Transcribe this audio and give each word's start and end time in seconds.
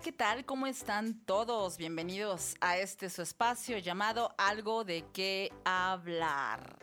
¿qué 0.00 0.12
tal? 0.12 0.44
¿Cómo 0.44 0.68
están 0.68 1.14
todos? 1.24 1.76
Bienvenidos 1.76 2.54
a 2.60 2.78
este 2.78 3.10
su 3.10 3.22
espacio 3.22 3.78
llamado 3.78 4.32
Algo 4.38 4.84
de 4.84 5.04
qué 5.12 5.52
hablar. 5.64 6.78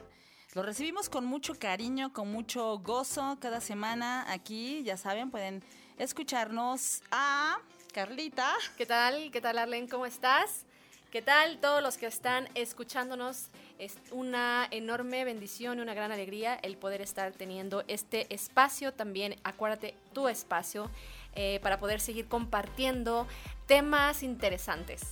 Lo 0.53 0.63
recibimos 0.63 1.07
con 1.07 1.25
mucho 1.25 1.55
cariño, 1.57 2.11
con 2.11 2.29
mucho 2.29 2.77
gozo 2.79 3.37
cada 3.39 3.61
semana 3.61 4.29
aquí. 4.29 4.83
Ya 4.83 4.97
saben, 4.97 5.31
pueden 5.31 5.63
escucharnos 5.97 7.03
a 7.09 7.57
Carlita. 7.93 8.53
¿Qué 8.75 8.85
tal? 8.85 9.31
¿Qué 9.31 9.39
tal, 9.39 9.59
Arlen? 9.59 9.87
¿Cómo 9.87 10.05
estás? 10.05 10.65
¿Qué 11.09 11.21
tal 11.21 11.59
todos 11.61 11.81
los 11.81 11.97
que 11.97 12.07
están 12.07 12.49
escuchándonos? 12.53 13.47
Es 13.79 13.95
una 14.11 14.67
enorme 14.71 15.23
bendición 15.23 15.79
y 15.79 15.81
una 15.81 15.93
gran 15.93 16.11
alegría 16.11 16.55
el 16.55 16.75
poder 16.75 17.01
estar 17.01 17.31
teniendo 17.31 17.85
este 17.87 18.33
espacio 18.33 18.91
también. 18.91 19.37
Acuérdate, 19.45 19.95
tu 20.11 20.27
espacio 20.27 20.91
eh, 21.35 21.59
para 21.61 21.79
poder 21.79 21.99
seguir 21.99 22.27
compartiendo 22.27 23.27
temas 23.67 24.23
interesantes. 24.23 25.03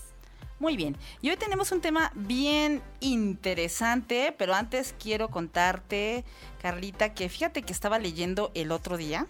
Muy 0.59 0.77
bien, 0.77 0.95
y 1.21 1.29
hoy 1.29 1.35
tenemos 1.35 1.71
un 1.71 1.81
tema 1.81 2.11
bien 2.15 2.81
interesante, 3.01 4.33
pero 4.37 4.53
antes 4.53 4.95
quiero 4.97 5.29
contarte, 5.29 6.23
Carlita, 6.61 7.13
que 7.13 7.27
fíjate 7.27 7.63
que 7.63 7.73
estaba 7.73 7.99
leyendo 7.99 8.51
el 8.53 8.71
otro 8.71 8.95
día 8.95 9.27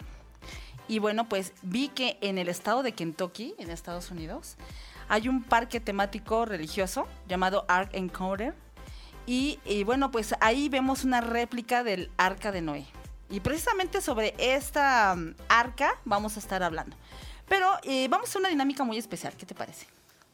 y 0.86 0.98
bueno, 0.98 1.28
pues 1.28 1.52
vi 1.62 1.88
que 1.88 2.18
en 2.20 2.38
el 2.38 2.48
estado 2.48 2.82
de 2.82 2.92
Kentucky, 2.92 3.54
en 3.58 3.70
Estados 3.70 4.10
Unidos, 4.10 4.56
hay 5.08 5.28
un 5.28 5.42
parque 5.42 5.80
temático 5.80 6.44
religioso 6.44 7.06
llamado 7.26 7.64
Ark 7.68 7.90
Encounter 7.94 8.54
y, 9.26 9.58
y 9.64 9.84
bueno, 9.84 10.10
pues 10.10 10.34
ahí 10.40 10.68
vemos 10.68 11.04
una 11.04 11.20
réplica 11.20 11.82
del 11.82 12.10
Arca 12.16 12.52
de 12.52 12.60
Noé. 12.60 12.86
Y 13.30 13.40
precisamente 13.40 14.00
sobre 14.00 14.34
esta 14.38 15.14
um, 15.16 15.34
arca 15.48 15.98
vamos 16.04 16.36
a 16.36 16.40
estar 16.40 16.62
hablando. 16.62 16.96
Pero 17.48 17.68
eh, 17.82 18.08
vamos 18.08 18.28
a 18.28 18.30
hacer 18.30 18.40
una 18.40 18.48
dinámica 18.48 18.84
muy 18.84 18.98
especial. 18.98 19.34
¿Qué 19.36 19.46
te 19.46 19.54
parece? 19.54 19.86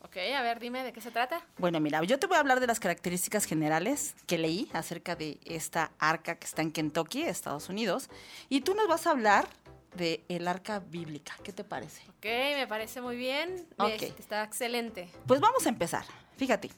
Ok, 0.03 0.17
a 0.37 0.43
ver, 0.43 0.59
dime 0.59 0.83
de 0.83 0.93
qué 0.93 1.01
se 1.01 1.11
trata. 1.11 1.41
Bueno, 1.59 1.79
mira, 1.79 2.03
yo 2.03 2.19
te 2.19 2.27
voy 2.27 2.37
a 2.37 2.41
hablar 2.41 2.59
de 2.59 2.67
las 2.67 2.81
características 2.81 3.45
generales 3.45 4.15
que 4.27 4.39
leí 4.39 4.69
acerca 4.73 5.15
de 5.15 5.39
esta 5.45 5.93
arca 5.99 6.35
que 6.35 6.47
está 6.47 6.63
en 6.63 6.73
Kentucky, 6.73 7.23
Estados 7.23 7.69
Unidos. 7.69 8.09
Y 8.49 8.63
tú 8.63 8.75
nos 8.75 8.89
vas 8.89 9.07
a 9.07 9.11
hablar 9.11 9.47
de 9.95 10.25
el 10.29 10.49
arca 10.49 10.81
bíblica. 10.81 11.35
¿Qué 11.43 11.53
te 11.53 11.65
parece? 11.65 12.03
Ok, 12.09 12.25
me 12.57 12.67
parece 12.67 13.01
muy 13.01 13.17
bien. 13.17 13.67
Ok. 13.79 14.03
Está 14.19 14.43
excelente. 14.43 15.09
Pues 15.27 15.41
vamos 15.41 15.65
a 15.67 15.69
empezar. 15.69 16.05
Fíjate, 16.37 16.71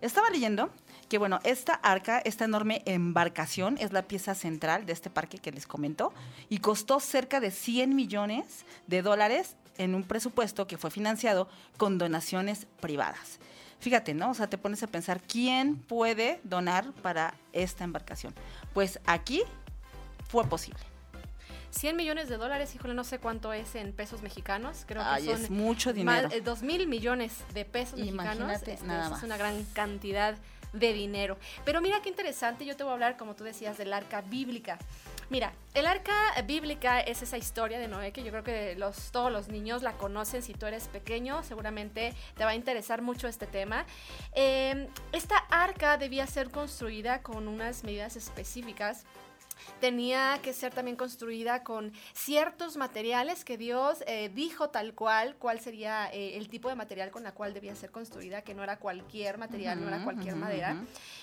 estaba 0.00 0.30
leyendo 0.30 0.70
que 1.08 1.18
bueno, 1.18 1.40
esta 1.44 1.74
arca, 1.74 2.20
esta 2.24 2.46
enorme 2.46 2.82
embarcación 2.86 3.76
es 3.78 3.92
la 3.92 4.02
pieza 4.02 4.34
central 4.34 4.86
de 4.86 4.94
este 4.94 5.10
parque 5.10 5.38
que 5.38 5.52
les 5.52 5.66
comento 5.66 6.12
y 6.48 6.58
costó 6.58 7.00
cerca 7.00 7.38
de 7.38 7.50
100 7.50 7.94
millones 7.94 8.64
de 8.86 9.02
dólares 9.02 9.56
en 9.76 9.94
un 9.94 10.04
presupuesto 10.04 10.66
que 10.66 10.78
fue 10.78 10.90
financiado 10.90 11.48
con 11.76 11.98
donaciones 11.98 12.66
privadas. 12.80 13.40
Fíjate, 13.78 14.14
¿no? 14.14 14.30
O 14.30 14.34
sea, 14.34 14.48
te 14.48 14.58
pones 14.58 14.82
a 14.82 14.86
pensar, 14.86 15.20
¿quién 15.20 15.76
puede 15.76 16.40
donar 16.44 16.92
para 17.02 17.34
esta 17.52 17.84
embarcación? 17.84 18.34
Pues 18.72 19.00
aquí 19.06 19.42
fue 20.28 20.44
posible. 20.44 20.91
100 21.72 21.96
millones 21.96 22.28
de 22.28 22.36
dólares, 22.36 22.74
híjole, 22.74 22.94
no 22.94 23.02
sé 23.02 23.18
cuánto 23.18 23.52
es 23.52 23.74
en 23.74 23.92
pesos 23.92 24.22
mexicanos. 24.22 24.84
Creo 24.86 25.02
que 25.16 25.24
son 25.24 25.42
es 25.42 25.50
mucho 25.50 25.92
dinero. 25.92 26.28
más- 26.28 26.32
eh, 26.36 26.40
2 26.40 26.62
mil 26.62 26.86
millones 26.86 27.32
de 27.54 27.64
pesos 27.64 27.98
mexicanos. 27.98 28.36
Imagínate, 28.36 28.72
Este, 28.74 28.86
nada 28.86 29.00
eso 29.02 29.10
más. 29.10 29.18
Es 29.18 29.24
una 29.24 29.36
gran 29.36 29.64
cantidad 29.72 30.36
de 30.72 30.92
dinero. 30.92 31.38
Pero 31.64 31.80
mira 31.80 32.00
qué 32.02 32.08
interesante, 32.08 32.64
yo 32.64 32.76
te 32.76 32.82
voy 32.84 32.90
a 32.90 32.94
hablar, 32.94 33.16
como 33.16 33.34
tú 33.34 33.44
decías, 33.44 33.76
del 33.78 33.92
arca 33.92 34.20
bíblica. 34.22 34.78
Mira, 35.28 35.52
el 35.72 35.86
arca 35.86 36.12
bíblica 36.46 37.00
es 37.00 37.22
esa 37.22 37.38
historia 37.38 37.78
de 37.78 37.88
Noé 37.88 38.12
que 38.12 38.22
yo 38.22 38.30
creo 38.30 38.44
que 38.44 38.74
los, 38.76 39.10
todos 39.12 39.32
los 39.32 39.48
niños 39.48 39.82
la 39.82 39.92
conocen. 39.92 40.42
Si 40.42 40.52
tú 40.52 40.66
eres 40.66 40.88
pequeño, 40.88 41.42
seguramente 41.42 42.14
te 42.36 42.44
va 42.44 42.50
a 42.50 42.54
interesar 42.54 43.00
mucho 43.02 43.28
este 43.28 43.46
tema. 43.46 43.86
Eh, 44.34 44.88
esta 45.12 45.38
arca 45.50 45.96
debía 45.96 46.26
ser 46.26 46.50
construida 46.50 47.22
con 47.22 47.48
unas 47.48 47.82
medidas 47.84 48.16
específicas 48.16 49.04
tenía 49.80 50.38
que 50.42 50.52
ser 50.52 50.72
también 50.72 50.96
construida 50.96 51.62
con 51.62 51.92
ciertos 52.14 52.76
materiales 52.76 53.44
que 53.44 53.56
Dios 53.58 54.02
eh, 54.06 54.30
dijo 54.34 54.70
tal 54.70 54.94
cual, 54.94 55.36
cuál 55.38 55.60
sería 55.60 56.10
eh, 56.12 56.36
el 56.36 56.48
tipo 56.48 56.68
de 56.68 56.74
material 56.74 57.10
con 57.10 57.22
la 57.22 57.32
cual 57.32 57.54
debía 57.54 57.74
ser 57.74 57.90
construida, 57.90 58.42
que 58.42 58.54
no 58.54 58.62
era 58.62 58.78
cualquier 58.78 59.38
material, 59.38 59.80
no 59.80 59.88
era 59.88 60.04
cualquier 60.04 60.36
madera. 60.36 60.76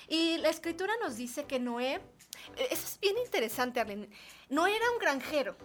Y 0.08 0.38
la 0.38 0.48
escritura 0.48 0.92
nos 1.02 1.16
dice 1.16 1.44
que 1.44 1.58
Noé, 1.58 1.94
eh, 1.94 2.00
eso 2.70 2.86
es 2.86 2.98
bien 3.00 3.16
interesante, 3.24 3.80
Arlene, 3.80 4.08
no 4.48 4.66
era 4.66 4.90
un 4.92 4.98
granjero. 4.98 5.56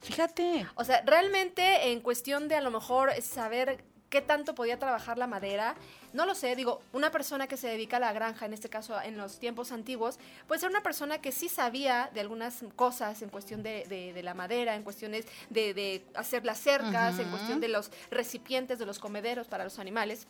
Fíjate. 0.00 0.66
O 0.76 0.84
sea, 0.84 1.02
realmente 1.04 1.92
en 1.92 2.00
cuestión 2.00 2.48
de 2.48 2.56
a 2.56 2.60
lo 2.62 2.70
mejor 2.70 3.12
saber 3.20 3.84
qué 4.10 4.20
tanto 4.20 4.54
podía 4.54 4.78
trabajar 4.78 5.16
la 5.18 5.26
madera, 5.28 5.76
no 6.12 6.26
lo 6.26 6.34
sé, 6.34 6.56
digo, 6.56 6.82
una 6.92 7.10
persona 7.12 7.46
que 7.46 7.56
se 7.56 7.68
dedica 7.68 7.96
a 7.98 8.00
la 8.00 8.12
granja, 8.12 8.44
en 8.44 8.52
este 8.52 8.68
caso 8.68 9.00
en 9.00 9.16
los 9.16 9.38
tiempos 9.38 9.70
antiguos, 9.72 10.18
puede 10.48 10.60
ser 10.60 10.68
una 10.68 10.82
persona 10.82 11.18
que 11.22 11.30
sí 11.32 11.48
sabía 11.48 12.10
de 12.12 12.20
algunas 12.20 12.62
cosas 12.76 13.22
en 13.22 13.28
cuestión 13.30 13.62
de, 13.62 13.86
de- 13.88 14.12
de 14.12 14.22
la 14.22 14.34
madera, 14.34 14.74
en 14.74 14.82
cuestiones 14.82 15.26
de, 15.48 15.72
de 15.74 16.04
hacer 16.14 16.44
las 16.44 16.58
cercas, 16.58 17.18
en 17.20 17.30
cuestión 17.30 17.60
de 17.60 17.68
los 17.68 17.90
recipientes, 18.10 18.78
de 18.80 18.86
los 18.86 18.98
comederos 18.98 19.46
para 19.46 19.62
los 19.64 19.78
animales. 19.78 20.26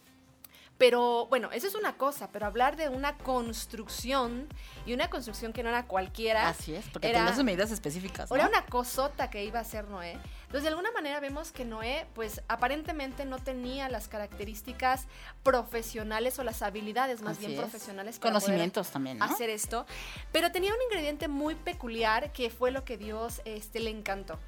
Pero 0.80 1.26
bueno, 1.26 1.50
eso 1.52 1.66
es 1.68 1.74
una 1.74 1.98
cosa, 1.98 2.30
pero 2.32 2.46
hablar 2.46 2.74
de 2.74 2.88
una 2.88 3.18
construcción 3.18 4.48
y 4.86 4.94
una 4.94 5.10
construcción 5.10 5.52
que 5.52 5.62
no 5.62 5.68
era 5.68 5.84
cualquiera. 5.86 6.48
Así 6.48 6.74
es, 6.74 6.88
porque 6.88 7.10
era- 7.10 7.18
tenía 7.18 7.34
sus 7.34 7.44
medidas 7.44 7.70
específicas. 7.70 8.30
¿no? 8.30 8.36
Era 8.36 8.48
una 8.48 8.64
cosota 8.64 9.28
que 9.28 9.44
iba 9.44 9.60
a 9.60 9.64
ser 9.64 9.88
Noé. 9.88 10.12
Entonces, 10.12 10.62
de 10.62 10.68
alguna 10.70 10.90
manera 10.92 11.20
vemos 11.20 11.52
que 11.52 11.66
Noé, 11.66 12.06
pues 12.14 12.40
aparentemente 12.48 13.26
no 13.26 13.38
tenía 13.38 13.90
las 13.90 14.08
características 14.08 15.06
profesionales 15.42 16.38
o 16.38 16.44
las 16.44 16.62
habilidades 16.62 17.20
más 17.20 17.36
Así 17.36 17.40
bien 17.46 17.52
es. 17.52 17.58
profesionales 17.60 18.18
para 18.18 18.30
poder 18.32 18.42
Conocimientos 18.42 18.88
también, 18.88 19.18
¿no? 19.18 19.26
hacer 19.26 19.50
esto. 19.50 19.84
Pero 20.32 20.50
tenía 20.50 20.72
un 20.72 20.80
ingrediente 20.80 21.28
muy 21.28 21.56
peculiar 21.56 22.32
que 22.32 22.48
fue 22.48 22.70
lo 22.70 22.86
que 22.86 22.96
Dios 22.96 23.42
este, 23.44 23.80
le 23.80 23.90
encantó. 23.90 24.38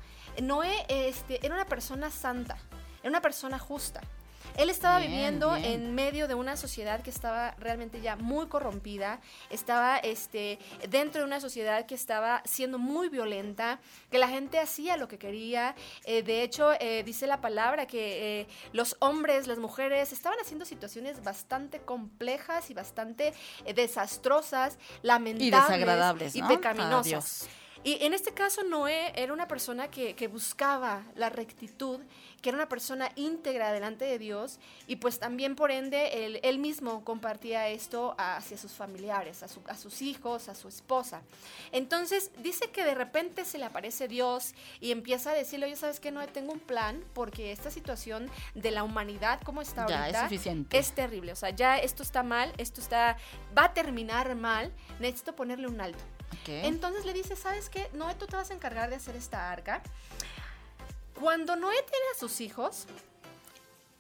Noé 0.41 0.87
este, 0.89 1.45
era 1.45 1.55
una 1.55 1.67
persona 1.67 2.11
santa, 2.11 2.57
era 3.03 3.11
una 3.11 3.21
persona 3.21 3.59
justa. 3.59 4.01
Él 4.57 4.71
estaba 4.71 4.99
Bien, 4.99 5.11
viviendo 5.11 5.55
bien. 5.55 5.65
en 5.65 5.95
medio 5.95 6.29
de 6.29 6.35
una 6.35 6.57
sociedad 6.57 7.01
que 7.03 7.11
estaba 7.11 7.55
realmente 7.59 8.01
ya 8.01 8.17
muy 8.17 8.47
corrompida, 8.47 9.21
estaba 9.51 9.99
este, 9.99 10.59
dentro 10.89 11.23
de 11.23 11.27
una 11.27 11.41
sociedad 11.41 11.87
que 11.87 11.95
estaba 11.95 12.43
siendo 12.45 12.79
muy 12.79 13.09
violenta, 13.09 13.81
que 14.11 14.19
la 14.19 14.29
gente 14.29 14.59
hacía 14.59 14.97
lo 14.97 15.09
que 15.09 15.19
quería. 15.19 15.75
Eh, 16.05 16.23
de 16.23 16.43
hecho, 16.43 16.73
eh, 16.81 17.03
dice 17.05 17.27
la 17.27 17.41
palabra 17.41 17.87
que 17.87 18.41
eh, 18.41 18.47
los 18.73 18.97
hombres, 19.01 19.47
las 19.47 19.59
mujeres, 19.59 20.13
estaban 20.13 20.39
haciendo 20.41 20.65
situaciones 20.65 21.23
bastante 21.23 21.81
complejas 21.81 22.71
y 22.71 22.75
bastante 22.75 23.33
eh, 23.65 23.75
desastrosas, 23.75 24.79
lamentables 25.03 25.69
desagradables, 25.69 26.37
y 26.37 26.41
¿no? 26.41 26.49
pecaminosas. 26.49 27.07
Adiós. 27.07 27.62
Y 27.85 27.99
en 28.05 28.15
este 28.15 28.33
caso 28.33 28.63
Noé 28.63 29.13
era 29.17 29.33
una 29.33 29.49
persona 29.49 29.91
que, 29.91 30.15
que 30.15 30.29
buscaba 30.29 31.03
la 31.17 31.31
rectitud, 31.31 31.99
que 32.41 32.49
era 32.51 32.57
una 32.59 32.69
persona 32.69 33.11
íntegra 33.17 33.73
delante 33.73 34.05
de 34.05 34.19
Dios 34.19 34.59
y 34.87 34.97
pues 34.97 35.19
también 35.19 35.55
por 35.57 35.71
ende 35.71 36.25
él, 36.27 36.41
él 36.43 36.59
mismo 36.59 37.05
compartía 37.05 37.69
esto 37.69 38.15
hacia 38.19 38.57
sus 38.57 38.73
familiares, 38.73 39.43
a, 39.43 39.49
su- 39.49 39.63
a 39.69 39.77
sus 39.77 40.01
hijos, 40.03 40.49
a 40.49 40.55
su 40.55 40.69
esposa. 40.69 41.23
Entonces 41.73 42.31
dice 42.39 42.71
que 42.71 42.85
de 42.85 42.95
repente 42.95 43.45
se 43.45 43.59
le 43.59 43.65
aparece 43.65 44.09
Dios 44.09 44.55
y 44.81 44.91
empieza 44.93 45.31
a 45.31 45.35
decirle, 45.35 45.67
oye, 45.67 45.77
¿sabes 45.77 46.01
qué? 46.01 46.11
Noé, 46.11 46.27
tengo 46.29 46.53
un 46.53 46.61
plan 46.61 47.03
porque 47.15 47.53
esta 47.53 47.71
situación 47.71 48.31
de 48.55 48.71
la 48.71 48.85
humanidad 48.85 49.41
como 49.43 49.63
está 49.63 49.87
Ya, 49.89 49.97
es 50.09 50.15
ahorita 50.17 50.23
suficiente. 50.25 50.79
es 50.79 50.93
terrible. 50.93 51.33
O 51.33 51.37
sea, 51.37 51.51
ya 51.51 51.79
esto 51.79 52.03
está 52.03 52.23
mal, 52.23 52.53
esto 52.59 52.81
está, 52.81 53.17
va 53.57 53.65
a 53.67 53.75
terminar 53.75 54.35
mal, 54.35 54.73
necesito 55.01 55.35
ponerle 55.35 55.67
un 55.69 55.81
alto. 55.81 56.03
Entonces 56.47 57.05
le 57.05 57.13
dice, 57.13 57.37
¿sabes 57.37 57.69
qué? 57.69 57.89
Noé, 57.93 58.15
tú 58.15 58.27
te 58.27 58.37
vas 58.37 58.51
a 58.51 58.55
encargar 58.55 58.91
de 58.91 58.97
hacer 58.97 59.17
esta 59.17 59.51
arca. 59.51 59.83
Cuando 61.19 61.57
Noé 61.57 61.77
tiene 61.83 62.05
a 62.15 62.19
sus 62.19 62.41
hijos, 62.41 62.87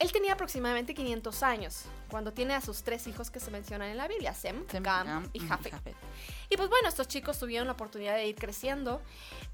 él 0.03 0.11
tenía 0.11 0.33
aproximadamente 0.33 0.95
500 0.95 1.43
años, 1.45 1.85
cuando 2.11 2.33
tiene 2.33 2.55
a 2.55 2.61
sus 2.61 2.83
tres 2.83 3.06
hijos 3.06 3.31
que 3.31 3.39
se 3.39 3.53
mencionan 3.53 3.89
en 3.89 3.97
la 3.97 4.09
Biblia, 4.09 4.35
Sem, 4.35 4.69
Sem, 4.69 4.83
Cam 4.83 5.06
Cam, 5.06 5.31
y. 5.33 5.39
Jafet. 5.39 5.75
Y 6.51 6.56
pues 6.56 6.69
bueno, 6.69 6.89
estos 6.89 7.06
chicos 7.06 7.39
tuvieron 7.39 7.69
la 7.69 7.75
oportunidad 7.75 8.17
de 8.17 8.27
ir 8.27 8.35
creciendo, 8.35 9.01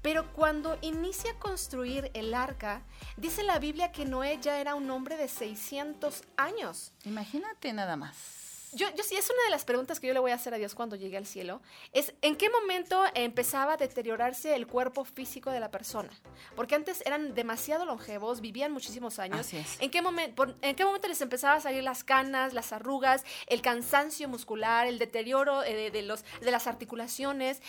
pero 0.01 0.33
cuando 0.33 0.79
inicia 0.81 1.33
a 1.33 1.35
construir 1.35 2.09
el 2.15 2.33
arca, 2.33 2.81
dice 3.15 3.43
la 3.43 3.59
Biblia 3.59 3.91
que 3.91 4.05
Noé 4.05 4.39
ya 4.41 4.59
era 4.59 4.73
un 4.73 4.89
hombre 4.89 5.17
de 5.17 5.27
600 5.27 6.23
años. 6.35 6.93
Imagínate 7.05 7.71
nada 7.71 7.95
más. 7.95 8.48
Yo, 8.73 8.87
yo 8.95 9.03
sí, 9.03 9.15
es 9.15 9.29
una 9.29 9.43
de 9.45 9.49
las 9.49 9.65
preguntas 9.65 9.99
que 9.99 10.07
yo 10.07 10.13
le 10.13 10.19
voy 10.19 10.31
a 10.31 10.35
hacer 10.35 10.53
a 10.53 10.57
Dios 10.57 10.75
cuando 10.75 10.95
llegue 10.95 11.17
al 11.17 11.25
cielo. 11.25 11.61
Es 11.91 12.13
¿en 12.21 12.35
qué 12.35 12.49
momento 12.49 13.03
empezaba 13.15 13.73
a 13.73 13.77
deteriorarse 13.77 14.55
el 14.55 14.67
cuerpo 14.67 15.05
físico 15.05 15.49
de 15.51 15.59
la 15.59 15.71
persona? 15.71 16.09
Porque 16.55 16.75
antes 16.75 17.01
eran 17.05 17.33
demasiado 17.33 17.85
longevos, 17.85 18.41
vivían 18.41 18.71
muchísimos 18.71 19.17
años. 19.19 19.39
Así 19.39 19.57
es. 19.57 19.77
¿En 19.81 19.89
qué, 19.89 20.01
momen- 20.03 20.33
por- 20.35 20.55
¿En 20.61 20.75
qué 20.75 20.85
momento 20.85 21.07
les 21.07 21.21
empezaba 21.21 21.55
a 21.55 21.61
salir 21.61 21.83
las 21.83 22.03
canas, 22.03 22.53
las 22.53 22.71
arrugas, 22.71 23.23
el 23.47 23.61
cansancio 23.61 24.27
muscular, 24.29 24.87
el 24.87 24.99
deterioro 24.99 25.63
eh, 25.63 25.73
de, 25.73 25.91
de 25.91 26.01
los, 26.03 26.23
de 26.41 26.51
las 26.51 26.67
articulaciones? 26.67 27.61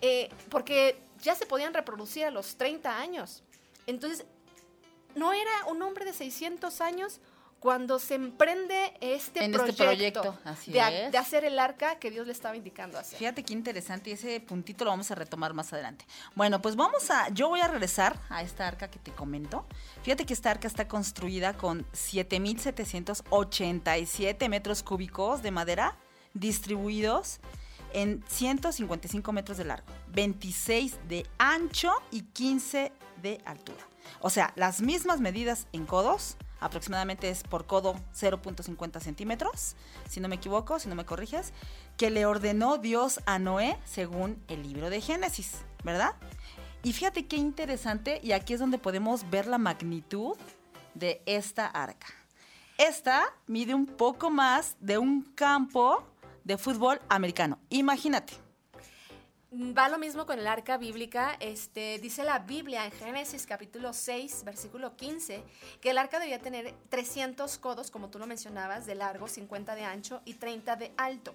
Eh, 0.00 0.28
porque 0.50 0.98
ya 1.22 1.34
se 1.34 1.46
podían 1.46 1.72
reproducir 1.74 2.24
a 2.24 2.30
los 2.30 2.56
30 2.56 2.98
años. 2.98 3.42
Entonces, 3.86 4.24
no 5.14 5.32
era 5.32 5.50
un 5.68 5.80
hombre 5.82 6.04
de 6.04 6.12
600 6.12 6.80
años 6.80 7.20
cuando 7.60 7.98
se 7.98 8.14
emprende 8.14 8.94
este, 9.00 9.44
En 9.44 9.52
proyecto, 9.52 9.82
este 9.82 9.84
proyecto, 9.84 10.38
así 10.44 10.70
de, 10.72 10.80
a- 10.80 11.06
es. 11.06 11.12
de 11.12 11.18
hacer 11.18 11.44
el 11.44 11.58
arca 11.58 11.98
que 11.98 12.10
Dios 12.10 12.24
le 12.26 12.32
estaba 12.32 12.56
indicando 12.56 12.98
hacer. 12.98 13.18
Fíjate 13.18 13.42
qué 13.42 13.52
interesante, 13.52 14.10
y 14.10 14.12
ese 14.12 14.38
puntito 14.40 14.84
lo 14.84 14.90
vamos 14.90 15.10
a 15.10 15.16
retomar 15.16 15.54
más 15.54 15.72
adelante. 15.72 16.04
Bueno, 16.36 16.62
pues 16.62 16.76
vamos 16.76 17.10
a, 17.10 17.28
yo 17.30 17.48
voy 17.48 17.60
a 17.60 17.66
regresar 17.68 18.16
a 18.28 18.42
esta 18.42 18.68
arca 18.68 18.88
que 18.88 18.98
te 19.00 19.10
comento. 19.12 19.66
Fíjate 20.04 20.24
que 20.24 20.34
esta 20.34 20.50
arca 20.52 20.68
está 20.68 20.86
construida 20.86 21.54
con 21.54 21.84
7.787 21.92 24.48
metros 24.48 24.82
cúbicos 24.82 25.42
de 25.42 25.50
madera 25.50 25.96
distribuidos 26.34 27.40
en 27.92 28.22
155 28.28 29.32
metros 29.32 29.58
de 29.58 29.64
largo, 29.64 29.86
26 30.08 30.98
de 31.08 31.26
ancho 31.38 31.90
y 32.10 32.22
15 32.22 32.92
de 33.22 33.40
altura. 33.44 33.78
O 34.20 34.30
sea, 34.30 34.52
las 34.56 34.80
mismas 34.80 35.20
medidas 35.20 35.66
en 35.72 35.86
codos, 35.86 36.36
aproximadamente 36.60 37.28
es 37.30 37.42
por 37.42 37.66
codo 37.66 37.94
0.50 38.14 39.00
centímetros, 39.00 39.76
si 40.08 40.20
no 40.20 40.28
me 40.28 40.36
equivoco, 40.36 40.78
si 40.78 40.88
no 40.88 40.94
me 40.94 41.04
corriges, 41.04 41.52
que 41.96 42.10
le 42.10 42.26
ordenó 42.26 42.78
Dios 42.78 43.20
a 43.26 43.38
Noé 43.38 43.78
según 43.84 44.42
el 44.48 44.62
libro 44.62 44.90
de 44.90 45.00
Génesis, 45.00 45.58
¿verdad? 45.84 46.14
Y 46.82 46.92
fíjate 46.92 47.26
qué 47.26 47.36
interesante, 47.36 48.20
y 48.22 48.32
aquí 48.32 48.54
es 48.54 48.60
donde 48.60 48.78
podemos 48.78 49.28
ver 49.30 49.46
la 49.46 49.58
magnitud 49.58 50.36
de 50.94 51.22
esta 51.26 51.66
arca. 51.66 52.06
Esta 52.76 53.34
mide 53.46 53.74
un 53.74 53.86
poco 53.86 54.30
más 54.30 54.76
de 54.80 54.98
un 54.98 55.22
campo 55.34 56.04
de 56.44 56.56
fútbol 56.56 57.00
americano. 57.08 57.58
Imagínate. 57.70 58.47
Va 59.50 59.88
lo 59.88 59.96
mismo 59.96 60.26
con 60.26 60.38
el 60.38 60.46
arca 60.46 60.76
bíblica. 60.76 61.34
Este, 61.40 61.98
dice 62.00 62.22
la 62.22 62.40
Biblia 62.40 62.84
en 62.84 62.92
Génesis 62.92 63.46
capítulo 63.46 63.94
6, 63.94 64.44
versículo 64.44 64.94
15, 64.94 65.42
que 65.80 65.90
el 65.90 65.96
arca 65.96 66.20
debía 66.20 66.38
tener 66.38 66.74
300 66.90 67.56
codos, 67.56 67.90
como 67.90 68.10
tú 68.10 68.18
lo 68.18 68.26
mencionabas, 68.26 68.84
de 68.84 68.94
largo, 68.94 69.26
50 69.26 69.74
de 69.74 69.84
ancho 69.84 70.20
y 70.26 70.34
30 70.34 70.76
de 70.76 70.92
alto. 70.98 71.32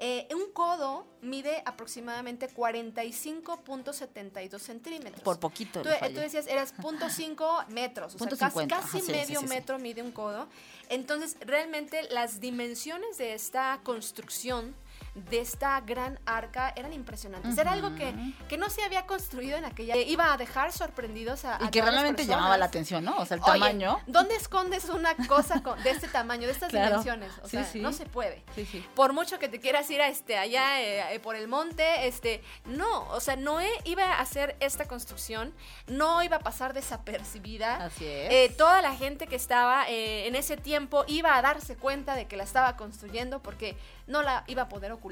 Eh, 0.00 0.28
un 0.32 0.52
codo 0.52 1.08
mide 1.22 1.60
aproximadamente 1.64 2.48
45.72 2.54 4.58
centímetros. 4.58 5.22
Por 5.22 5.40
poquito. 5.40 5.82
Tú, 5.82 5.88
eh, 5.88 6.12
tú 6.14 6.20
decías, 6.20 6.46
eras 6.46 6.72
.5 6.76 7.66
metros, 7.68 8.14
o 8.14 8.18
sea, 8.18 8.18
Punto 8.18 8.36
casi, 8.36 8.52
50, 8.52 8.76
casi 8.76 8.98
ajá, 8.98 9.06
sí, 9.06 9.10
medio 9.10 9.26
sí, 9.26 9.34
sí, 9.34 9.40
sí. 9.40 9.48
metro 9.48 9.78
mide 9.78 10.02
un 10.02 10.12
codo. 10.12 10.48
Entonces, 10.90 11.38
realmente 11.40 12.02
las 12.10 12.40
dimensiones 12.40 13.16
de 13.16 13.32
esta 13.32 13.80
construcción, 13.82 14.76
de 15.24 15.40
esta 15.40 15.80
gran 15.80 16.18
arca, 16.26 16.72
eran 16.76 16.92
impresionantes. 16.92 17.56
Era 17.58 17.72
algo 17.72 17.94
que, 17.94 18.14
que 18.48 18.56
no 18.58 18.70
se 18.70 18.82
había 18.82 19.06
construido 19.06 19.56
en 19.56 19.64
aquella... 19.64 19.94
eh, 19.94 20.02
iba 20.02 20.32
a 20.32 20.36
dejar 20.36 20.72
sorprendidos 20.72 21.44
a... 21.44 21.58
y 21.60 21.64
a 21.66 21.70
que 21.70 21.80
todas 21.80 21.94
las 21.94 22.02
realmente 22.02 22.22
personas. 22.22 22.36
llamaba 22.38 22.56
la 22.58 22.64
atención, 22.66 23.04
¿no? 23.04 23.16
O 23.18 23.26
sea, 23.26 23.36
el 23.36 23.42
Oye, 23.42 23.52
tamaño. 23.52 23.98
¿Dónde 24.06 24.36
escondes 24.36 24.88
una 24.88 25.14
cosa 25.26 25.62
con- 25.62 25.82
de 25.82 25.90
este 25.90 26.08
tamaño, 26.08 26.46
de 26.46 26.52
estas 26.52 26.70
Claro. 26.70 26.88
dimensiones? 27.02 27.32
O 27.42 27.44
Sí, 27.48 27.56
sea, 27.56 27.64
sí. 27.64 27.80
no 27.80 27.92
se 27.92 28.06
puede 28.06 28.42
Sí, 28.54 28.84
por 28.94 29.12
mucho 29.12 29.38
que 29.38 29.48
te 29.48 29.60
quieras 29.60 29.88
ir 29.90 30.00
a 30.02 30.08
este 30.08 30.36
allá 30.38 30.80
eh, 30.80 31.14
eh, 31.14 31.20
por 31.20 31.36
el 31.36 31.48
monte, 31.48 32.06
este, 32.06 32.42
no, 32.66 33.02
o 33.10 33.20
sea, 33.20 33.36
Noé 33.36 33.68
iba 33.84 34.04
a 34.04 34.20
hacer 34.20 34.56
esta 34.60 34.86
construcción, 34.86 35.54
no 35.86 36.22
iba 36.22 36.36
a 36.36 36.40
pasar 36.40 36.74
desapercibida. 36.74 37.76
Así 37.86 38.04
es. 38.06 38.30
Eh, 38.32 38.54
toda 38.56 38.82
la 38.82 38.94
gente 38.94 39.26
que 39.26 39.36
estaba 39.36 39.88
eh, 39.88 40.26
en 40.26 40.36
ese 40.36 40.56
tiempo 40.56 41.04
iba 41.06 41.36
a 41.36 41.42
darse 41.42 41.76
cuenta 41.76 42.14
de 42.14 42.26
que 42.26 42.36
la 42.36 42.44
estaba 42.44 42.76
construyendo 42.76 43.40
porque 43.42 43.76
no 44.06 44.22
la 44.22 44.44
iba 44.46 44.62
a 44.62 44.68
poder 44.68 44.92
ocultar. 44.92 45.07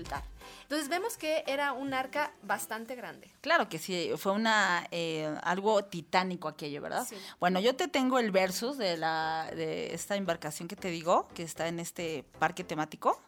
Entonces 0.62 0.88
vemos 0.88 1.16
que 1.16 1.44
era 1.46 1.72
un 1.72 1.94
arca 1.94 2.32
bastante 2.42 2.94
grande. 2.94 3.30
Claro 3.40 3.68
que 3.68 3.78
sí, 3.78 4.10
fue 4.16 4.32
una 4.32 4.86
eh, 4.90 5.32
algo 5.42 5.84
titánico 5.84 6.48
aquello, 6.48 6.82
¿verdad? 6.82 7.06
Sí. 7.08 7.16
Bueno, 7.38 7.60
yo 7.60 7.76
te 7.76 7.88
tengo 7.88 8.18
el 8.18 8.30
versus 8.30 8.76
de 8.78 8.96
la 8.96 9.50
de 9.54 9.94
esta 9.94 10.16
embarcación 10.16 10.68
que 10.68 10.76
te 10.76 10.88
digo, 10.88 11.28
que 11.34 11.42
está 11.42 11.68
en 11.68 11.78
este 11.78 12.24
parque 12.38 12.64
temático. 12.64 13.20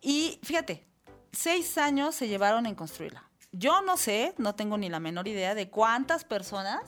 Y 0.00 0.38
fíjate, 0.42 0.84
seis 1.32 1.78
años 1.78 2.14
se 2.14 2.28
llevaron 2.28 2.66
en 2.66 2.74
construirla. 2.74 3.28
Yo 3.52 3.80
no 3.82 3.96
sé, 3.96 4.34
no 4.38 4.54
tengo 4.54 4.76
ni 4.76 4.88
la 4.88 5.00
menor 5.00 5.26
idea 5.26 5.54
de 5.54 5.70
cuántas 5.70 6.24
personas, 6.24 6.82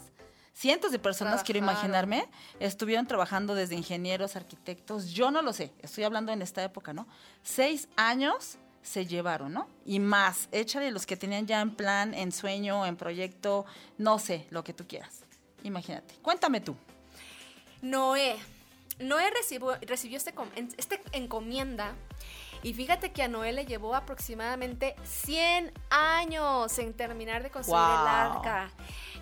cientos 0.53 0.93
de 0.93 0.99
personas, 0.99 1.43
quiero 1.43 1.61
Trabajaron. 1.61 1.91
imaginarme, 1.91 2.29
estuvieron 2.61 3.07
trabajando 3.07 3.55
desde 3.55 3.77
ingenieros, 3.77 4.37
arquitectos. 4.37 5.11
Yo 5.11 5.31
no 5.31 5.43
lo 5.43 5.53
sé, 5.53 5.73
estoy 5.81 6.05
hablando 6.05 6.33
en 6.33 6.43
esta 6.43 6.63
época, 6.63 6.93
¿no? 6.93 7.09
Seis 7.43 7.89
años 7.97 8.59
se 8.83 9.07
llevaron, 9.07 9.53
¿no? 9.53 9.69
Y 9.85 9.99
más, 9.99 10.49
échale 10.53 10.91
los 10.91 11.07
que 11.07 11.17
tenían 11.17 11.47
ya 11.47 11.61
en 11.61 11.75
plan, 11.75 12.15
en 12.15 12.33
sueño, 12.33 12.87
en 12.87 12.97
proyecto, 12.97 13.67
no 13.99 14.19
sé, 14.19 14.47
lo 14.51 14.65
que 14.65 14.73
tú 14.73 14.87
quieras. 14.87 15.21
Imagínate. 15.63 16.15
Cuéntame 16.23 16.61
tú. 16.61 16.77
Noé. 17.83 18.37
Noé 18.99 19.31
recibió, 19.31 19.77
recibió 19.87 20.19
este, 20.19 20.35
este 20.77 21.01
encomienda 21.13 21.95
y 22.63 22.75
fíjate 22.75 23.13
que 23.13 23.23
a 23.23 23.29
Noé 23.29 23.53
le 23.53 23.65
llevó 23.65 23.95
aproximadamente 23.95 24.95
100 25.05 25.73
años 25.89 26.79
en 26.79 26.93
terminar 26.93 27.43
de 27.43 27.51
construir 27.51 27.83
el 27.83 28.07
arca. 28.07 28.71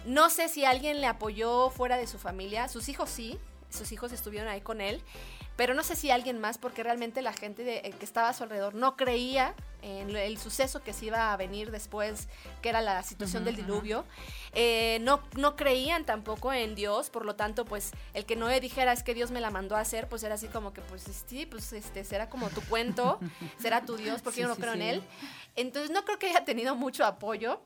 No 0.04 0.28
sé 0.30 0.48
si 0.48 0.64
alguien 0.64 1.00
le 1.00 1.06
apoyó 1.06 1.70
fuera 1.70 1.96
de 1.96 2.08
su 2.08 2.18
familia, 2.18 2.66
sus 2.68 2.88
hijos 2.88 3.08
sí, 3.08 3.38
sus 3.70 3.92
hijos 3.92 4.12
estuvieron 4.12 4.48
ahí 4.48 4.60
con 4.60 4.80
él, 4.80 5.02
pero 5.58 5.74
no 5.74 5.82
sé 5.82 5.94
si 5.96 6.10
alguien 6.10 6.38
más 6.40 6.56
porque 6.56 6.82
realmente 6.82 7.20
la 7.20 7.32
gente 7.34 7.64
de- 7.64 7.78
eh, 7.84 7.90
que 7.98 8.04
estaba 8.06 8.28
a 8.30 8.32
su 8.32 8.44
alrededor 8.44 8.74
no 8.74 8.96
creía 8.96 9.54
en 9.82 10.14
el 10.16 10.38
suceso 10.38 10.82
que 10.82 10.92
se 10.92 11.06
iba 11.06 11.32
a 11.32 11.36
venir 11.36 11.70
después, 11.70 12.28
que 12.62 12.68
era 12.68 12.80
la 12.80 13.02
situación 13.02 13.44
del 13.44 13.54
diluvio. 13.56 14.04
Eh, 14.52 14.98
no, 15.02 15.20
no 15.36 15.54
creían 15.56 16.04
tampoco 16.04 16.52
en 16.52 16.74
Dios, 16.74 17.10
por 17.10 17.24
lo 17.24 17.36
tanto, 17.36 17.64
pues 17.64 17.92
el 18.14 18.24
que 18.24 18.34
Noé 18.34 18.60
dijera 18.60 18.92
es 18.92 19.02
que 19.04 19.14
Dios 19.14 19.30
me 19.30 19.40
la 19.40 19.50
mandó 19.50 19.76
a 19.76 19.80
hacer, 19.80 20.08
pues 20.08 20.22
era 20.24 20.34
así 20.36 20.48
como 20.48 20.72
que, 20.72 20.80
pues 20.80 21.04
sí, 21.26 21.46
pues 21.46 21.72
este 21.72 22.02
será 22.04 22.28
como 22.30 22.48
tu 22.50 22.60
cuento, 22.62 23.20
será 23.60 23.84
tu 23.84 23.96
Dios, 23.96 24.20
porque 24.22 24.36
Sí, 24.36 24.42
yo 24.42 24.48
no 24.48 24.54
sí, 24.56 24.60
creo 24.62 24.74
en 24.74 24.80
sí. 24.80 24.88
él. 24.88 25.02
Entonces 25.54 25.90
no 25.90 26.04
creo 26.04 26.18
que 26.20 26.28
haya 26.28 26.44
tenido 26.44 26.74
mucho 26.76 27.04
apoyo 27.04 27.60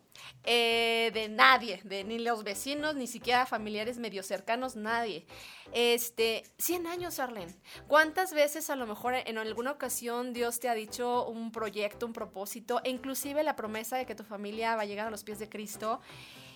eh, 0.45 1.11
de 1.15 1.29
nadie, 1.29 1.81
de 1.85 2.05
ni 2.05 2.19
los 2.19 2.43
vecinos, 2.45 2.95
ni 2.95 3.07
siquiera 3.07 3.45
familiares 3.47 3.97
medio 3.99 4.23
cercanos, 4.23 4.77
nadie. 4.77 5.27
Este, 5.73 6.45
100 6.59 6.87
años, 6.87 7.19
Arlen. 7.19 7.55
¿Cuántas 7.89 8.33
veces 8.33 8.71
a 8.71 8.77
lo 8.77 8.87
mejor 8.87 9.15
en 9.15 9.39
alguna 9.39 9.73
ocasión 9.73 10.33
Dios 10.33 10.61
te 10.61 10.69
ha 10.69 10.75
dicho 10.75 11.27
un 11.27 11.53
proyecto, 11.53 12.07
un 12.07 12.13
propósito, 12.13 12.81
e 12.85 12.91
inclusive 12.91 13.43
la 13.43 13.57
promesa 13.57 13.97
de 13.97 14.07
que 14.07 14.15
tu 14.15 14.25
familia 14.25 14.77
va 14.77 14.83
a 14.83 14.87
llegar 14.87 15.07
a 15.07 15.11
los 15.11 15.25
pies 15.25 15.39
de 15.39 15.49
Cristo? 15.49 16.01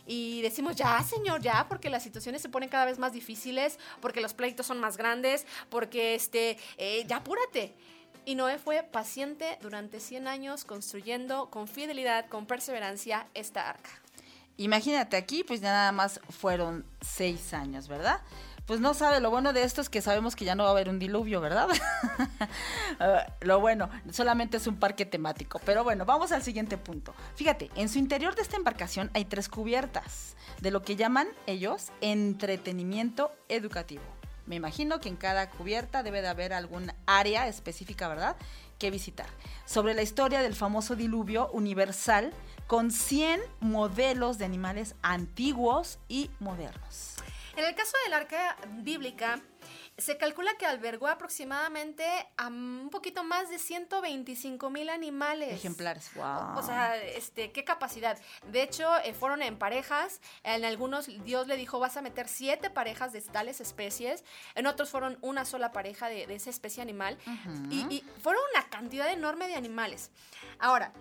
Y 0.07 0.41
decimos, 0.43 0.77
ya, 0.77 1.03
Señor, 1.03 1.43
ya, 1.43 1.67
porque 1.69 1.91
las 1.91 2.03
situaciones 2.03 2.41
se 2.41 2.49
ponen 2.49 2.69
cada 2.69 2.85
vez 2.85 2.99
más 2.99 3.13
difíciles, 3.13 3.79
porque 4.01 4.21
los 4.21 4.35
pleitos 4.35 4.67
son 4.67 4.79
más 4.79 4.97
grandes, 4.97 5.47
porque, 5.69 6.15
este, 6.15 6.59
eh, 6.79 7.05
ya 7.09 7.17
apúrate. 7.17 7.75
Y 8.25 8.35
Noé 8.37 8.59
fue 8.59 8.83
paciente 8.83 9.59
durante 9.63 10.01
100 10.01 10.29
años 10.29 10.65
construyendo 10.65 11.51
con 11.51 11.69
fidelidad, 11.69 12.29
con 12.29 12.47
perseverancia 12.47 13.27
esta 13.35 13.69
arca. 13.69 13.91
Imagínate 14.59 15.17
aquí, 15.17 15.45
pues 15.45 15.61
ya 15.61 15.71
nada 15.71 15.93
más 15.93 16.21
fueron 16.31 16.87
seis 17.01 17.53
años, 17.53 17.89
¿verdad? 17.89 18.21
Pues 18.67 18.81
no 18.81 18.95
sabe, 18.95 19.21
lo 19.21 19.31
bueno 19.31 19.53
de 19.53 19.63
esto 19.63 19.81
es 19.81 19.89
que 19.89 20.03
sabemos 20.03 20.35
que 20.35 20.45
ya 20.45 20.57
no 20.57 20.65
va 20.65 20.71
a 20.71 20.73
haber 20.73 20.89
un 20.89 20.99
diluvio, 20.99 21.41
¿verdad? 21.41 21.69
Ah, 22.99 23.27
lo 23.41 23.61
bueno, 23.61 23.91
solamente 24.11 24.57
es 24.57 24.67
un 24.67 24.77
parque 24.77 25.05
temático. 25.05 25.61
Pero 25.67 25.85
bueno, 25.85 26.07
vamos 26.07 26.33
al 26.33 26.43
siguiente 26.43 26.79
punto. 26.79 27.15
Fíjate, 27.35 27.71
en 27.75 27.91
su 27.91 27.99
interior 27.99 28.35
de 28.35 28.41
esta 28.41 28.57
embarcación 28.57 29.11
hay 29.13 29.27
tres 29.27 29.51
cubiertas, 29.51 30.35
de 30.63 30.71
lo 30.71 30.81
que 30.81 30.97
llaman 30.97 31.29
ellos 31.47 31.93
entretenimiento 32.01 33.31
educativo. 33.51 34.03
Me 34.47 34.57
imagino 34.57 34.99
que 34.99 35.11
en 35.11 35.17
cada 35.17 35.51
cubierta 35.51 36.03
debe 36.03 36.23
de 36.23 36.29
haber 36.29 36.55
algún 36.55 36.91
área 37.05 37.49
específica, 37.49 38.09
¿verdad? 38.09 38.37
Que 38.79 38.91
visitar. 38.91 39.27
Sobre 39.67 39.93
la 39.93 40.03
historia 40.03 40.41
del 40.41 40.55
famoso 40.55 40.97
diluvio 40.97 41.51
universal 41.53 42.33
con 42.67 42.91
100 42.91 43.41
modelos 43.61 44.39
de 44.39 44.47
animales 44.47 44.95
antiguos 45.03 45.99
y 46.09 46.31
modernos. 46.41 47.16
En 47.57 47.65
el 47.65 47.75
caso 47.75 47.97
del 48.05 48.13
arca 48.13 48.57
bíblica, 48.69 49.41
se 49.99 50.19
calcula 50.19 50.55
que 50.59 50.67
albergó 50.67 51.09
aproximadamente 51.09 52.05
a 52.37 52.49
un 52.49 52.91
poquito 52.91 53.25
más 53.25 53.49
de 53.49 53.59
125 53.59 54.69
mil 54.69 54.91
animales. 54.91 55.53
Ejemplares, 55.53 56.13
wow. 56.15 56.59
O 56.59 56.63
sea, 56.63 56.97
este, 57.03 57.51
qué 57.51 57.65
capacidad. 57.65 58.19
De 58.51 58.63
hecho, 58.63 58.87
eh, 59.05 59.15
fueron 59.15 59.41
en 59.43 59.59
parejas. 59.59 60.21
En 60.43 60.65
algunos 60.67 61.07
Dios 61.25 61.47
le 61.47 61.57
dijo, 61.57 61.79
vas 61.79 61.97
a 61.97 62.03
meter 62.03 62.29
siete 62.29 62.69
parejas 62.69 63.13
de 63.13 63.23
tales 63.23 63.61
especies. 63.63 64.23
En 64.55 64.67
otros 64.67 64.91
fueron 64.91 65.17
una 65.23 65.47
sola 65.47 65.73
pareja 65.73 66.09
de, 66.09 66.27
de 66.27 66.35
esa 66.35 66.51
especie 66.51 66.83
animal. 66.83 67.19
Ujú. 67.27 67.69
y, 67.71 67.95
y 67.95 68.05
fueron 68.23 68.43
una 68.55 68.69
cantidad 68.69 69.11
enorme 69.11 69.49
de 69.49 69.55
animales. 69.55 70.11
Ahora, 70.59 70.93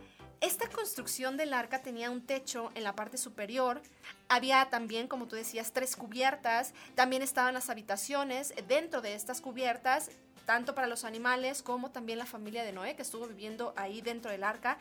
esta 0.42 0.68
construcción 0.70 1.38
del 1.38 1.54
arca 1.54 1.82
tenía 1.82 2.12
un 2.12 2.22
techo 2.22 2.72
en 2.76 2.84
la 2.84 2.96
parte 2.96 3.18
superior. 3.18 3.82
Había 4.28 4.70
también, 4.70 5.08
como 5.08 5.28
tú 5.28 5.36
decías, 5.36 5.72
tres 5.72 5.96
cubiertas. 5.96 6.74
También 6.94 7.22
estaban 7.22 7.54
las 7.54 7.70
habitaciones 7.70 8.54
dentro 8.86 9.02
de 9.02 9.16
estas 9.16 9.42
cubiertas 9.42 10.12
tanto 10.46 10.76
para 10.76 10.86
los 10.86 11.06
animales 11.06 11.64
como 11.64 11.90
también 11.90 12.20
la 12.20 12.28
familia 12.28 12.64
de 12.64 12.72
Noé 12.72 12.96
que 12.96 13.02
estuvo 13.02 13.26
viviendo 13.26 13.74
ahí 13.76 14.02
dentro 14.02 14.30
del 14.30 14.44
arca. 14.44 14.78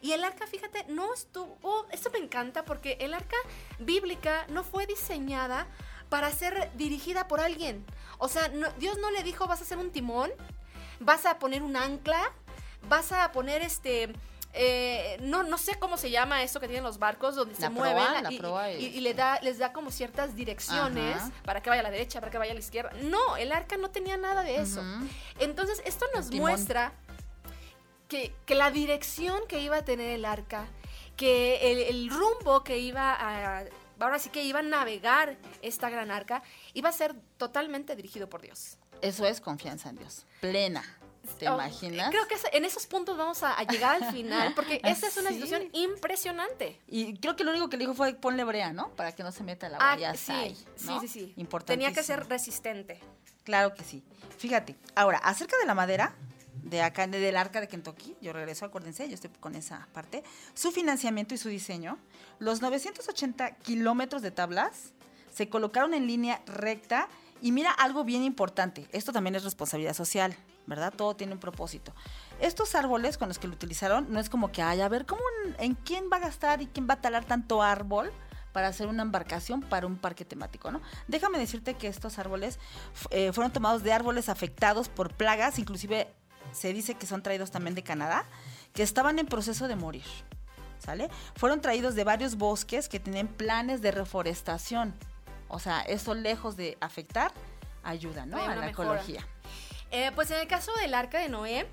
Y 0.00 0.12
el 0.12 0.22
arca, 0.22 0.46
fíjate, 0.46 0.84
no 0.86 1.12
estuvo, 1.12 1.88
esto 1.90 2.08
me 2.12 2.20
encanta 2.20 2.64
porque 2.64 2.98
el 3.00 3.14
arca 3.14 3.36
bíblica 3.80 4.46
no 4.50 4.62
fue 4.62 4.86
diseñada 4.86 5.66
para 6.08 6.30
ser 6.30 6.70
dirigida 6.76 7.26
por 7.26 7.40
alguien. 7.40 7.84
O 8.18 8.28
sea, 8.28 8.48
Dios 8.78 8.96
no 8.98 9.10
le 9.10 9.24
dijo 9.24 9.48
vas 9.48 9.58
a 9.58 9.64
hacer 9.64 9.78
un 9.78 9.90
timón, 9.90 10.30
vas 11.00 11.26
a 11.26 11.40
poner 11.40 11.64
un 11.64 11.74
ancla, 11.74 12.32
vas 12.88 13.10
a 13.10 13.32
poner 13.32 13.62
este... 13.62 14.12
Eh, 14.60 15.18
no, 15.20 15.44
no 15.44 15.56
sé 15.56 15.78
cómo 15.78 15.96
se 15.96 16.10
llama 16.10 16.42
eso 16.42 16.58
que 16.58 16.66
tienen 16.66 16.82
los 16.82 16.98
barcos 16.98 17.36
donde 17.36 17.54
se 17.54 17.70
mueven 17.70 18.26
y, 18.76 19.00
le 19.00 19.14
da, 19.14 19.38
les 19.40 19.58
da 19.58 19.72
como 19.72 19.92
ciertas 19.92 20.34
direcciones 20.34 21.16
para 21.44 21.62
que 21.62 21.70
vaya 21.70 21.78
a 21.78 21.84
la 21.84 21.92
derecha, 21.92 22.18
para 22.18 22.32
que 22.32 22.38
vaya 22.38 22.50
a 22.50 22.54
la 22.54 22.60
izquierda. 22.60 22.90
No, 23.04 23.36
el 23.36 23.52
arca 23.52 23.76
no 23.76 23.90
tenía 23.90 24.16
nada 24.16 24.42
de 24.42 24.56
eso. 24.56 24.82
Entonces, 25.38 25.80
esto 25.84 26.06
nos 26.12 26.32
muestra 26.32 26.92
que, 28.08 28.34
la 28.48 28.72
dirección 28.72 29.46
que 29.46 29.60
iba 29.60 29.76
a 29.76 29.84
tener 29.84 30.10
el 30.10 30.24
arca, 30.24 30.66
que 31.16 31.70
el, 31.70 31.78
el 31.78 32.10
rumbo 32.10 32.64
que 32.64 32.78
iba 32.78 33.14
a 33.14 33.64
ahora 34.00 34.18
sí 34.18 34.30
que 34.30 34.44
iba 34.44 34.60
a 34.60 34.62
navegar 34.62 35.36
esta 35.62 35.90
gran 35.90 36.10
arca, 36.10 36.42
iba 36.74 36.88
a 36.88 36.92
ser 36.92 37.14
totalmente 37.36 37.96
dirigido 37.96 38.28
por 38.28 38.42
Dios. 38.42 38.78
Eso 39.02 39.24
es 39.26 39.40
confianza 39.40 39.90
en 39.90 39.96
Dios, 39.96 40.26
plena. 40.40 40.97
¿Te 41.38 41.48
oh, 41.48 41.54
imaginas? 41.54 42.10
Creo 42.10 42.26
que 42.26 42.36
en 42.52 42.64
esos 42.64 42.86
puntos 42.86 43.16
vamos 43.16 43.42
a, 43.42 43.62
llegar 43.64 44.02
al 44.02 44.12
final, 44.12 44.54
porque 44.54 44.80
esta 44.84 45.08
es 45.08 45.16
una 45.16 45.30
situación 45.30 45.68
impresionante. 45.72 46.80
Y 46.86 47.16
creo 47.18 47.36
que 47.36 47.44
lo 47.44 47.50
único 47.50 47.68
que 47.68 47.76
le 47.76 47.84
dijo 47.84 47.94
fue 47.94 48.14
ponle 48.14 48.44
brea, 48.44 48.72
¿no? 48.72 48.90
Para 48.90 49.12
que 49.12 49.22
no 49.22 49.32
se 49.32 49.42
meta 49.44 49.68
la 49.68 49.78
ah, 49.80 49.96
sí, 50.14 50.56
sí, 50.76 50.92
sí, 51.00 51.08
sí. 51.08 51.46
Tenía 51.64 51.92
que 51.92 52.02
ser 52.02 52.26
resistente. 52.28 53.00
Claro 53.44 53.74
que 53.74 53.82
sí. 53.82 54.02
Fíjate, 54.36 54.76
ahora, 54.94 55.18
acerca 55.18 55.56
de 55.58 55.66
la 55.66 55.74
madera, 55.74 56.14
de 56.62 56.82
acá, 56.82 57.06
del 57.06 57.36
arca 57.36 57.60
de 57.60 57.68
Kentucky, 57.68 58.16
yo 58.20 58.32
regreso, 58.32 58.64
acuérdense, 58.64 59.08
yo 59.08 59.14
estoy 59.14 59.30
con 59.40 59.54
esa 59.54 59.88
parte, 59.92 60.22
su 60.54 60.70
financiamiento 60.70 61.34
y 61.34 61.38
su 61.38 61.48
diseño, 61.48 61.98
los 62.38 62.60
980 62.60 63.56
kilómetros 63.56 64.22
de 64.22 64.30
tablas 64.30 64.92
se 65.32 65.48
colocaron 65.48 65.94
en 65.94 66.06
línea 66.06 66.42
recta 66.46 67.08
y 67.40 67.52
mira 67.52 67.70
algo 67.70 68.04
bien 68.04 68.22
importante, 68.22 68.86
esto 68.92 69.12
también 69.12 69.34
es 69.34 69.44
responsabilidad 69.44 69.94
social, 69.94 70.36
¿verdad? 70.68 70.92
Todo 70.94 71.16
tiene 71.16 71.32
un 71.32 71.40
propósito. 71.40 71.92
Estos 72.40 72.74
árboles 72.74 73.18
con 73.18 73.28
los 73.28 73.38
que 73.38 73.48
lo 73.48 73.54
utilizaron 73.54 74.06
no 74.12 74.20
es 74.20 74.28
como 74.28 74.52
que, 74.52 74.62
ay, 74.62 74.80
a 74.80 74.88
ver, 74.88 75.06
¿cómo, 75.06 75.22
en 75.58 75.74
quién 75.74 76.04
va 76.12 76.18
a 76.18 76.20
gastar 76.20 76.62
y 76.62 76.66
quién 76.66 76.86
va 76.88 76.94
a 76.94 77.00
talar 77.00 77.24
tanto 77.24 77.62
árbol? 77.62 78.12
para 78.52 78.68
hacer 78.68 78.88
una 78.88 79.02
embarcación 79.02 79.60
para 79.60 79.86
un 79.86 79.96
parque 79.96 80.24
temático, 80.24 80.72
¿no? 80.72 80.80
Déjame 81.06 81.38
decirte 81.38 81.74
que 81.74 81.86
estos 81.86 82.18
árboles 82.18 82.58
eh, 83.10 83.30
fueron 83.32 83.52
tomados 83.52 83.84
de 83.84 83.92
árboles 83.92 84.28
afectados 84.28 84.88
por 84.88 85.14
plagas, 85.14 85.60
inclusive 85.60 86.08
se 86.50 86.72
dice 86.72 86.94
que 86.94 87.06
son 87.06 87.22
traídos 87.22 87.52
también 87.52 87.74
de 87.74 87.84
Canadá, 87.84 88.24
que 88.72 88.82
estaban 88.82 89.18
en 89.18 89.26
proceso 89.26 89.68
de 89.68 89.76
morir. 89.76 90.06
¿Sale? 90.80 91.10
Fueron 91.36 91.60
traídos 91.60 91.94
de 91.94 92.02
varios 92.02 92.36
bosques 92.36 92.88
que 92.88 92.98
tienen 92.98 93.28
planes 93.28 93.82
de 93.82 93.92
reforestación. 93.92 94.94
O 95.48 95.60
sea, 95.60 95.82
eso 95.82 96.14
lejos 96.14 96.56
de 96.56 96.78
afectar, 96.80 97.30
ayuda, 97.82 98.26
¿no? 98.26 98.38
a 98.38 98.56
la 98.56 98.70
ecología. 98.70 99.26
Eh, 99.90 100.10
pues 100.14 100.30
en 100.30 100.40
el 100.40 100.48
caso 100.48 100.72
del 100.80 100.94
arca 100.94 101.18
de 101.18 101.28
Noé, 101.28 101.66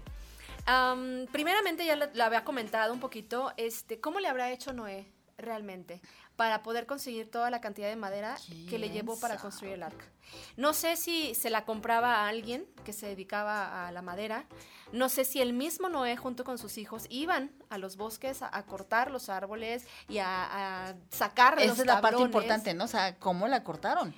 primeramente 1.32 1.86
ya 1.86 1.96
lo, 1.96 2.24
había 2.24 2.44
comentado 2.44 2.94
un 2.94 3.00
poquito, 3.00 3.54
este, 3.58 4.00
¿cómo 4.00 4.20
le 4.20 4.28
habrá 4.28 4.52
hecho 4.52 4.74
Noé 4.74 5.12
realmente? 5.38 6.02
para 6.36 6.64
poder 6.64 6.86
conseguir 6.86 7.32
toda 7.32 7.50
la 7.50 7.62
cantidad 7.62 7.88
de 7.88 7.96
madera 7.96 8.38
que 8.70 8.78
le 8.78 8.90
llevó 8.90 9.20
para 9.20 9.38
construir 9.38 9.74
el 9.74 9.84
arca. 9.84 10.06
No 10.58 10.74
sé 10.74 10.98
si 10.98 11.34
se 11.34 11.50
la 11.50 11.64
compraba 11.66 12.16
a 12.16 12.28
alguien 12.28 12.66
que 12.84 12.94
se 12.94 13.08
dedicaba 13.08 13.88
a 13.88 13.92
la 13.92 14.02
madera. 14.02 14.46
No 14.92 15.08
sé 15.08 15.24
si 15.24 15.42
el 15.42 15.54
mismo 15.54 15.88
Noé 15.88 16.18
junto 16.18 16.44
con 16.44 16.58
sus 16.58 16.78
hijos 16.78 17.06
iban 17.10 17.52
a 17.70 17.78
los 17.78 17.96
bosques 17.96 18.42
a, 18.42 18.64
cortar 18.64 19.12
los 19.12 19.30
árboles 19.30 19.86
y 20.10 20.18
a, 20.18 20.90
a 20.90 20.96
sacar 21.10 21.60
Esa 21.60 21.74
es 21.74 21.86
la 21.86 22.02
parte 22.02 22.22
importante, 22.22 22.74
¿no? 22.74 22.84
O 22.84 22.88
sea, 22.88 23.18
¿cómo 23.18 23.48
la 23.48 23.64
cortaron? 23.64 24.14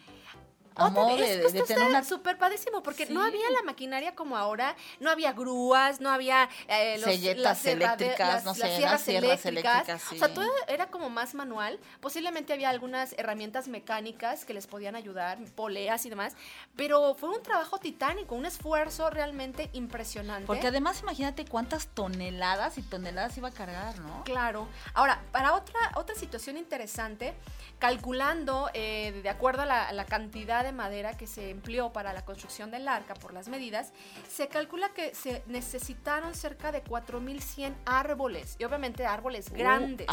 A 0.77 0.89
de, 1.15 2.03
súper 2.05 2.37
padrísimo 2.37 2.83
porque 2.83 3.05
no 3.07 3.21
había 3.21 3.49
la 3.51 3.63
maquinaria 3.63 4.15
como 4.15 4.37
ahora, 4.37 4.75
no 4.99 5.09
había 5.09 5.33
grúas, 5.33 5.99
no 6.01 6.09
había 6.09 6.49
eh, 6.67 6.97
los, 6.99 7.37
las 7.37 7.65
eléctricas, 7.65 8.45
no 8.45 8.53
sé, 8.53 8.79
las 8.79 9.01
sierras, 9.01 9.45
eléctricas. 9.45 10.11
O 10.11 10.15
sea, 10.15 10.33
todo 10.33 10.49
era 10.67 10.87
como 10.87 11.09
más 11.09 11.33
manual. 11.33 11.79
Posiblemente 11.99 12.53
había 12.53 12.69
algunas 12.69 13.13
herramientas 13.17 13.67
mecánicas 13.67 14.45
que 14.45 14.53
les 14.53 14.67
podían 14.67 14.95
ayudar, 14.95 15.39
poleas 15.55 16.05
y 16.05 16.09
demás, 16.09 16.35
pero 16.75 17.15
fue 17.15 17.29
un 17.29 17.41
trabajo 17.41 17.77
titánico, 17.77 18.35
un 18.35 18.45
esfuerzo 18.45 19.09
realmente 19.09 19.69
impresionante. 19.73 20.45
Porque 20.45 20.67
además 20.67 21.01
imagínate 21.01 21.45
cuántas 21.45 21.87
toneladas 21.87 22.77
y 22.77 22.81
toneladas 22.81 23.37
iba 23.37 23.49
a 23.49 23.51
cargar, 23.51 23.99
¿no? 23.99 24.23
Claro. 24.23 24.67
Ahora, 24.93 25.21
para 25.31 25.53
otra, 25.53 25.79
otra 25.95 26.15
situación 26.15 26.57
interesante, 26.57 27.33
calculando 27.79 28.69
eh, 28.73 29.19
de 29.23 29.29
acuerdo 29.29 29.63
a 29.63 29.65
la, 29.65 30.05
cantidad 30.05 30.65
de 30.67 30.73
madera 30.73 31.17
que 31.17 31.25
se 31.25 31.49
empleó 31.49 31.91
para 31.91 32.13
la 32.13 32.23
construcción 32.23 32.69
del 32.69 32.87
arca 32.87 33.15
por 33.15 33.33
las 33.33 33.47
medidas, 33.47 33.91
se 34.29 34.47
calcula 34.47 34.89
que 34.89 35.15
se 35.15 35.43
necesitaron 35.47 36.35
cerca 36.35 36.71
de 36.71 36.83
4.100 36.83 37.75
árboles, 37.85 38.55
y 38.59 38.63
obviamente 38.63 39.05
árboles 39.05 39.49
grandes. 39.51 40.07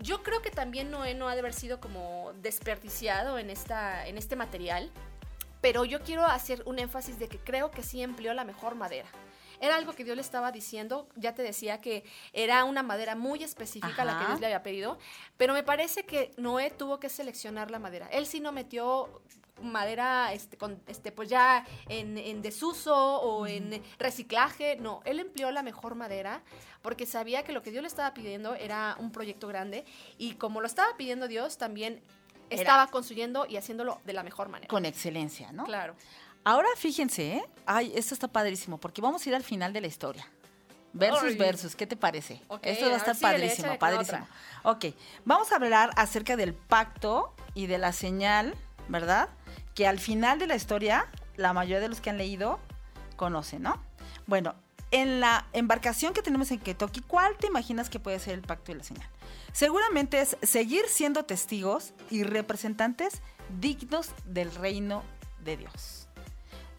Yo 0.00 0.22
creo 0.22 0.42
que 0.42 0.50
también 0.50 0.90
Noé 0.90 1.14
no 1.14 1.28
ha 1.28 1.34
de 1.34 1.40
haber 1.40 1.54
sido 1.54 1.80
como 1.80 2.32
desperdiciado 2.42 3.38
en, 3.38 3.48
esta, 3.48 4.06
en 4.06 4.18
este 4.18 4.36
material, 4.36 4.90
pero 5.60 5.84
yo 5.84 6.02
quiero 6.02 6.26
hacer 6.26 6.62
un 6.66 6.78
énfasis 6.78 7.18
de 7.18 7.28
que 7.28 7.38
creo 7.38 7.70
que 7.70 7.82
sí 7.82 8.02
empleó 8.02 8.34
la 8.34 8.44
mejor 8.44 8.74
madera. 8.74 9.08
Era 9.60 9.76
algo 9.76 9.94
que 9.94 10.04
Dios 10.04 10.16
le 10.16 10.20
estaba 10.20 10.52
diciendo, 10.52 11.08
ya 11.16 11.34
te 11.34 11.42
decía 11.42 11.80
que 11.80 12.04
era 12.32 12.64
una 12.64 12.82
madera 12.82 13.14
muy 13.14 13.42
específica 13.42 14.04
la 14.04 14.18
que 14.18 14.26
Dios 14.26 14.40
le 14.40 14.46
había 14.46 14.62
pedido, 14.62 14.98
pero 15.36 15.54
me 15.54 15.62
parece 15.62 16.04
que 16.04 16.32
Noé 16.36 16.70
tuvo 16.70 17.00
que 17.00 17.08
seleccionar 17.08 17.70
la 17.70 17.78
madera. 17.78 18.08
Él 18.08 18.26
sí 18.26 18.40
no 18.40 18.52
metió 18.52 19.22
madera 19.64 20.32
este, 20.32 20.56
con, 20.56 20.80
este, 20.86 21.12
pues 21.12 21.28
ya 21.28 21.66
en, 21.88 22.42
desuso 22.42 22.94
o 22.94 23.46
en 23.46 23.82
reciclaje, 23.98 24.76
no, 24.76 25.00
él 25.04 25.20
empleó 25.20 25.50
la 25.50 25.62
mejor 25.62 25.94
madera 25.94 26.42
porque 26.82 27.06
sabía 27.06 27.42
que 27.44 27.52
lo 27.52 27.62
que 27.62 27.70
Dios 27.70 27.82
le 27.82 27.88
estaba 27.88 28.14
pidiendo 28.14 28.54
era 28.54 28.96
un 28.98 29.10
proyecto 29.10 29.48
grande 29.48 29.84
y 30.18 30.34
como 30.34 30.60
lo 30.60 30.66
estaba 30.66 30.96
pidiendo 30.96 31.28
Dios, 31.28 31.58
también 31.58 32.02
estaba 32.50 32.86
construyendo 32.88 33.46
y 33.46 33.56
haciéndolo 33.56 34.00
de 34.04 34.12
la 34.12 34.22
mejor 34.22 34.48
manera. 34.48 34.68
Con 34.68 34.84
excelencia, 34.84 35.52
¿no? 35.52 35.64
Claro. 35.64 35.94
Ahora 36.44 36.68
fíjense, 36.76 37.36
¿eh? 37.36 37.44
Ay, 37.64 37.92
esto 37.94 38.14
está 38.14 38.28
padrísimo, 38.28 38.78
porque 38.78 39.00
vamos 39.00 39.24
a 39.24 39.28
ir 39.28 39.34
al 39.34 39.42
final 39.42 39.72
de 39.72 39.80
la 39.80 39.86
historia. 39.86 40.28
Versus, 40.92 41.36
versus, 41.36 41.74
¿qué 41.74 41.88
te 41.88 41.96
parece? 41.96 42.40
esto 42.62 42.86
va 42.86 42.94
a 42.94 42.98
estar 42.98 43.18
padrísimo, 43.18 43.76
padrísimo. 43.78 44.28
Ok, 44.62 44.86
vamos 45.24 45.50
a 45.50 45.56
hablar 45.56 45.90
acerca 45.96 46.36
del 46.36 46.54
pacto 46.54 47.34
y 47.54 47.66
de 47.66 47.78
la 47.78 47.92
señal, 47.92 48.54
¿verdad? 48.88 49.28
Que 49.74 49.86
al 49.86 49.98
final 49.98 50.38
de 50.38 50.46
la 50.46 50.56
historia, 50.56 51.06
la 51.36 51.52
mayoría 51.52 51.80
de 51.80 51.88
los 51.88 52.00
que 52.00 52.10
han 52.10 52.18
leído 52.18 52.60
conocen, 53.16 53.62
¿no? 53.62 53.80
Bueno, 54.26 54.54
en 54.90 55.20
la 55.20 55.46
embarcación 55.52 56.12
que 56.12 56.22
tenemos 56.22 56.50
en 56.52 56.60
Kentucky, 56.60 57.00
¿cuál 57.00 57.36
te 57.36 57.48
imaginas 57.48 57.90
que 57.90 57.98
puede 57.98 58.18
ser 58.20 58.34
el 58.34 58.42
pacto 58.42 58.70
y 58.70 58.76
la 58.76 58.84
señal? 58.84 59.08
Seguramente 59.52 60.20
es 60.20 60.36
seguir 60.42 60.86
siendo 60.88 61.24
testigos 61.24 61.92
y 62.10 62.22
representantes 62.22 63.20
dignos 63.60 64.10
del 64.24 64.54
reino 64.54 65.02
de 65.44 65.56
Dios. 65.56 66.08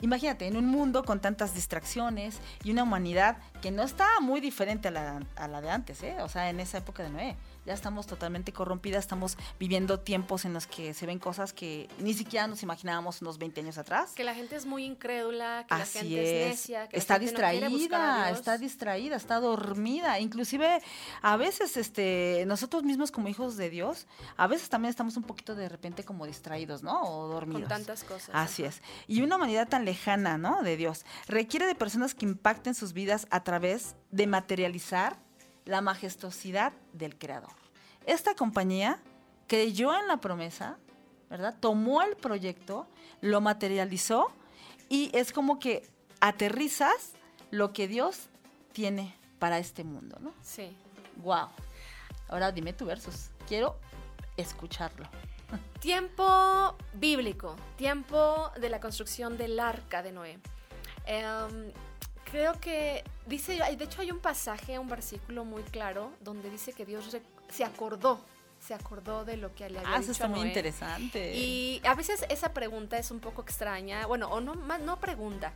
Imagínate, 0.02 0.48
en 0.48 0.58
un 0.58 0.68
mundo 0.68 1.04
con 1.04 1.22
tantas 1.22 1.54
distracciones 1.56 2.40
y 2.64 2.72
una 2.72 2.84
humanidad 2.84 3.38
que 3.62 3.72
no 3.72 3.84
está 3.84 4.08
muy 4.20 4.42
diferente 4.42 4.90
a 4.90 4.92
la, 4.92 5.62
de 5.62 5.70
antes, 5.70 6.04
¿eh? 6.04 6.18
o 6.22 6.30
sea, 6.30 6.50
en 6.50 6.60
esa 6.60 6.78
época 6.80 7.04
de 7.04 7.10
Noé 7.10 7.36
ya 7.66 7.74
estamos 7.74 8.08
totalmente 8.08 8.54
corrompidas, 8.54 9.04
estamos 9.04 9.38
viviendo 9.60 10.00
tiempos 10.00 10.46
en 10.46 10.54
los 10.54 10.68
que 10.68 10.94
se 10.94 11.06
ven 11.06 11.20
cosas 11.20 11.54
que 11.54 11.90
ni 12.00 12.14
siquiera 12.14 12.48
nos 12.48 12.64
imaginábamos 12.64 13.22
unos 13.22 13.38
20 13.38 13.62
años 13.62 13.78
atrás. 13.78 14.12
Que 14.16 14.24
la 14.24 14.36
gente 14.36 14.56
es 14.56 14.66
muy 14.66 14.86
incrédula, 14.86 15.66
que 15.68 15.76
la 15.76 15.86
gente 15.86 16.44
es, 16.44 16.50
necia, 16.50 16.88
que 16.88 16.98
está 16.98 17.20
distraída, 17.20 18.30
está 18.30 18.58
distraída, 18.58 19.16
está 19.16 19.40
dormida, 19.40 20.20
inclusive 20.20 20.82
a 21.22 21.38
veces 21.38 21.78
este 21.78 22.44
nosotros 22.48 22.84
mismos 22.84 23.12
como 23.12 23.28
hijos 23.28 23.58
de 23.58 23.70
Dios, 23.70 24.08
a 24.38 24.48
veces 24.48 24.70
también 24.70 24.90
estamos 24.90 25.18
un 25.18 25.24
poquito 25.24 25.56
de 25.56 25.70
repente 25.70 26.04
como 26.04 26.26
distraídos, 26.26 26.84
¿no? 26.84 27.02
O 27.02 27.28
dormidos. 27.28 27.64
Con 27.64 27.70
tantas 27.70 28.04
cosas. 28.04 28.30
Así 28.34 28.64
es. 28.64 28.82
Y 29.08 29.22
una 29.22 29.38
humanidad 29.38 29.68
tan 29.68 29.86
lejana, 29.86 30.38
¿no? 30.38 30.62
De 30.62 30.78
Dios, 30.78 31.06
requiere 31.28 31.66
de 31.66 31.76
personas 31.76 32.14
que 32.14 32.26
impacten 32.26 32.76
sus 32.76 32.94
vidas 32.94 33.28
a 33.32 33.44
través 33.44 33.96
de 34.12 34.28
materializar 34.28 35.25
la 35.66 35.82
majestuosidad 35.82 36.74
del 36.94 37.18
creador. 37.18 37.54
Esta 38.06 38.36
compañía 38.36 39.00
creyó 39.48 39.98
en 39.98 40.08
la 40.08 40.18
promesa, 40.18 40.78
¿verdad? 41.30 41.56
Tomó 41.60 42.02
el 42.02 42.16
proyecto, 42.16 42.88
lo 43.22 43.42
materializó 43.42 44.32
y 44.90 45.10
es 45.14 45.34
como 45.34 45.60
que 45.60 45.88
aterrizas 46.20 47.14
lo 47.52 47.74
que 47.74 47.88
Dios 47.88 48.30
tiene 48.74 49.16
para 49.40 49.58
este 49.60 49.84
mundo, 49.84 50.18
¿no? 50.20 50.34
Sí. 50.42 50.76
Wow. 51.18 51.50
Ahora 52.30 52.52
dime 52.52 52.74
tu 52.74 52.86
versus. 52.86 53.30
Quiero 53.48 53.80
escucharlo. 54.38 55.06
Tiempo 55.80 56.76
bíblico, 56.94 57.56
tiempo 57.78 58.52
de 58.60 58.70
la 58.70 58.80
construcción 58.80 59.38
del 59.38 59.60
arca 59.60 60.02
de 60.02 60.12
Noé. 60.12 60.40
Em, 61.06 61.72
creo 62.24 62.60
que 62.60 63.04
dice, 63.26 63.58
de 63.78 63.84
hecho 63.84 64.02
hay 64.02 64.12
un 64.12 64.20
pasaje, 64.20 64.78
un 64.80 64.90
versículo 64.90 65.46
muy 65.46 65.64
claro 65.64 66.12
donde 66.22 66.50
dice 66.50 66.74
que 66.74 66.86
Dios 66.86 67.16
se 67.50 67.64
acordó, 67.64 68.20
se 68.60 68.74
acordó 68.74 69.26
de 69.26 69.38
lo 69.38 69.54
que 69.54 69.70
le 69.70 69.80
había 69.80 69.90
Ah, 69.90 70.00
dicho 70.00 70.04
eso 70.04 70.12
está 70.14 70.26
a 70.26 70.30
muy 70.30 70.48
interesante. 70.48 71.36
Y 71.36 71.82
a 71.86 71.94
veces 71.96 72.26
esa 72.30 72.54
pregunta 72.54 72.98
es 72.98 73.12
un 73.12 73.20
poco 73.20 73.42
extraña, 73.42 74.06
bueno, 74.06 74.28
o 74.30 74.42
no, 74.42 74.56
más, 74.56 74.80
no 74.82 75.00
pregunta, 75.00 75.54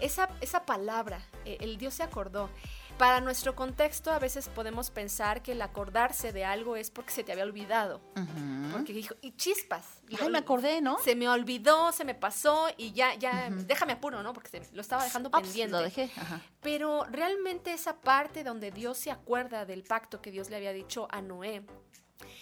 esa, 0.00 0.28
esa 0.40 0.64
palabra, 0.64 1.20
eh, 1.44 1.58
el 1.60 1.76
Dios 1.78 1.94
se 1.94 2.02
acordó. 2.02 2.50
Para 2.98 3.20
nuestro 3.20 3.54
contexto 3.54 4.10
a 4.10 4.18
veces 4.18 4.48
podemos 4.48 4.90
pensar 4.90 5.40
que 5.40 5.52
el 5.52 5.62
acordarse 5.62 6.32
de 6.32 6.44
algo 6.44 6.74
es 6.74 6.90
porque 6.90 7.12
se 7.12 7.22
te 7.22 7.30
había 7.30 7.44
olvidado, 7.44 8.00
Ujú. 8.16 8.72
porque 8.72 8.92
dijo, 8.92 9.14
y 9.22 9.36
chispas. 9.36 9.84
Ay, 10.20 10.28
me 10.30 10.38
acordé, 10.38 10.80
¿no? 10.80 10.98
Se 10.98 11.14
me 11.14 11.28
olvidó, 11.28 11.92
se 11.92 12.04
me 12.04 12.16
pasó 12.16 12.66
y 12.76 12.90
ya, 12.92 13.14
ya, 13.14 13.50
déjame 13.50 13.92
apuro, 13.92 14.22
¿no? 14.24 14.32
Porque 14.32 14.48
se- 14.48 14.74
lo 14.74 14.80
estaba 14.80 15.04
dejando 15.04 15.30
pues, 15.30 15.44
pendiente. 15.44 15.72
lo 15.76 15.82
dejé. 15.82 16.10
Ajá. 16.16 16.40
Pero 16.60 17.04
realmente 17.04 17.72
esa 17.72 18.00
parte 18.00 18.42
donde 18.42 18.72
Dios 18.72 18.98
se 18.98 19.12
acuerda 19.12 19.64
del 19.64 19.84
pacto 19.84 20.20
que 20.20 20.32
Dios 20.32 20.50
le 20.50 20.56
había 20.56 20.72
dicho 20.72 21.06
a 21.12 21.22
Noé, 21.22 21.62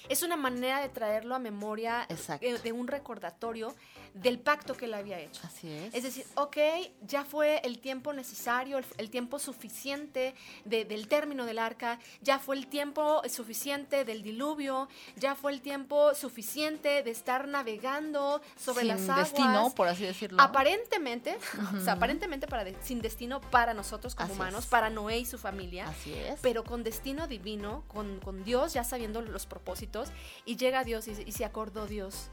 es 0.09 0.23
una 0.23 0.37
manera 0.37 0.80
de 0.80 0.88
traerlo 0.88 1.35
a 1.35 1.38
memoria 1.38 2.06
Exacto. 2.09 2.47
eh, 2.47 2.59
de 2.59 2.73
un 2.73 2.87
recordatorio 2.88 3.75
del 4.14 4.38
pacto 4.38 4.75
que 4.75 4.87
él 4.87 4.95
había 4.95 5.21
hecho. 5.21 5.42
Así 5.45 5.71
es. 5.71 5.95
Es 5.95 6.02
decir, 6.02 6.25
ok, 6.37 6.56
ya 7.02 7.25
fue 7.25 7.61
el 7.64 7.78
tiempo 7.80 8.14
necesario, 8.14 8.78
el, 8.78 8.87
el 8.97 9.11
tiempo 9.11 9.38
suficiente 9.38 10.35
de- 10.64 10.87
del 10.87 11.06
término 11.09 11.45
del 11.45 11.59
arca, 11.59 11.99
ya 12.23 12.38
fue 12.38 12.56
el 12.56 12.66
tiempo 12.66 13.21
suficiente 13.28 14.06
del 14.06 14.23
diluvio, 14.23 14.88
ya 15.16 15.35
fue 15.35 15.52
el 15.52 15.61
tiempo 15.61 16.14
suficiente 16.14 17.02
de 17.02 17.11
estar 17.11 17.47
navegando 17.47 18.40
sobre 18.56 18.80
Sin 18.80 18.88
las 18.88 19.02
aguas. 19.09 19.33
destino, 19.33 19.71
por 19.75 19.88
así 19.88 20.04
decirlo. 20.04 20.40
Aparentemente, 20.40 21.37
o 21.76 21.80
sea, 21.80 21.95
aparentemente 21.95 22.47
para 22.47 22.64
de- 22.64 22.76
sin 22.83 23.02
destino 23.02 23.40
para 23.42 23.75
nosotros 23.75 24.14
como 24.14 24.26
Así 24.28 24.35
humanos, 24.37 24.64
es. 24.64 24.71
para 24.71 24.88
Noé 24.88 25.18
y 25.18 25.26
su 25.26 25.37
familia, 25.37 25.88
Así 25.88 26.14
es. 26.14 26.40
pero 26.40 26.64
con 26.64 26.85
destino 26.85 27.26
divino, 27.28 27.85
con, 27.88 28.18
con 28.21 28.45
Dios, 28.45 28.73
ya 28.73 28.83
sabiendo 28.85 29.21
los 29.21 29.45
propósitos, 29.45 29.66
y 30.45 30.57
llega 30.57 30.85
Dios 30.85 31.09
y, 31.09 31.23
y 31.27 31.33
se 31.33 31.45
acordó 31.45 31.87
Dios. 31.87 32.31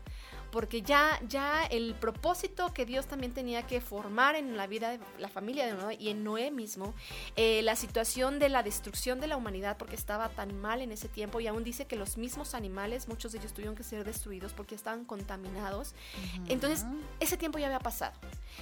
Porque 0.54 0.84
ya, 0.84 1.20
ya 1.28 1.64
el 1.66 1.96
propósito 1.96 2.72
que 2.76 2.86
Dios 2.86 3.08
también 3.08 3.34
tenía 3.34 3.64
que 3.66 3.82
formar 3.82 4.36
en 4.36 4.56
la 4.56 4.68
vida 4.68 4.92
de 4.92 5.00
la 5.18 5.28
familia 5.28 5.66
de 5.66 5.74
Noé 5.74 5.98
y 6.00 6.10
en 6.10 6.24
Noé 6.24 6.52
mismo, 6.52 6.94
eh, 7.36 7.64
la 7.64 7.76
situación 7.76 8.38
de 8.38 8.50
la 8.50 8.62
destrucción 8.62 9.20
de 9.20 9.26
la 9.26 9.36
humanidad 9.36 9.78
porque 9.80 9.96
estaba 9.96 10.30
tan 10.30 10.56
mal 10.62 10.82
en 10.82 10.92
ese 10.92 11.10
tiempo 11.10 11.40
y 11.40 11.48
aún 11.48 11.64
dice 11.64 11.88
que 11.88 11.96
los 11.96 12.18
mismos 12.18 12.54
animales, 12.54 13.08
muchos 13.08 13.32
de 13.32 13.40
ellos 13.40 13.52
tuvieron 13.52 13.74
que 13.76 13.82
ser 13.82 14.04
destruidos 14.04 14.54
porque 14.54 14.76
estaban 14.76 15.06
contaminados. 15.06 15.96
Entonces, 16.48 16.86
ese 17.20 17.36
tiempo 17.36 17.58
ya 17.58 17.66
había 17.66 17.80
pasado. 17.80 18.14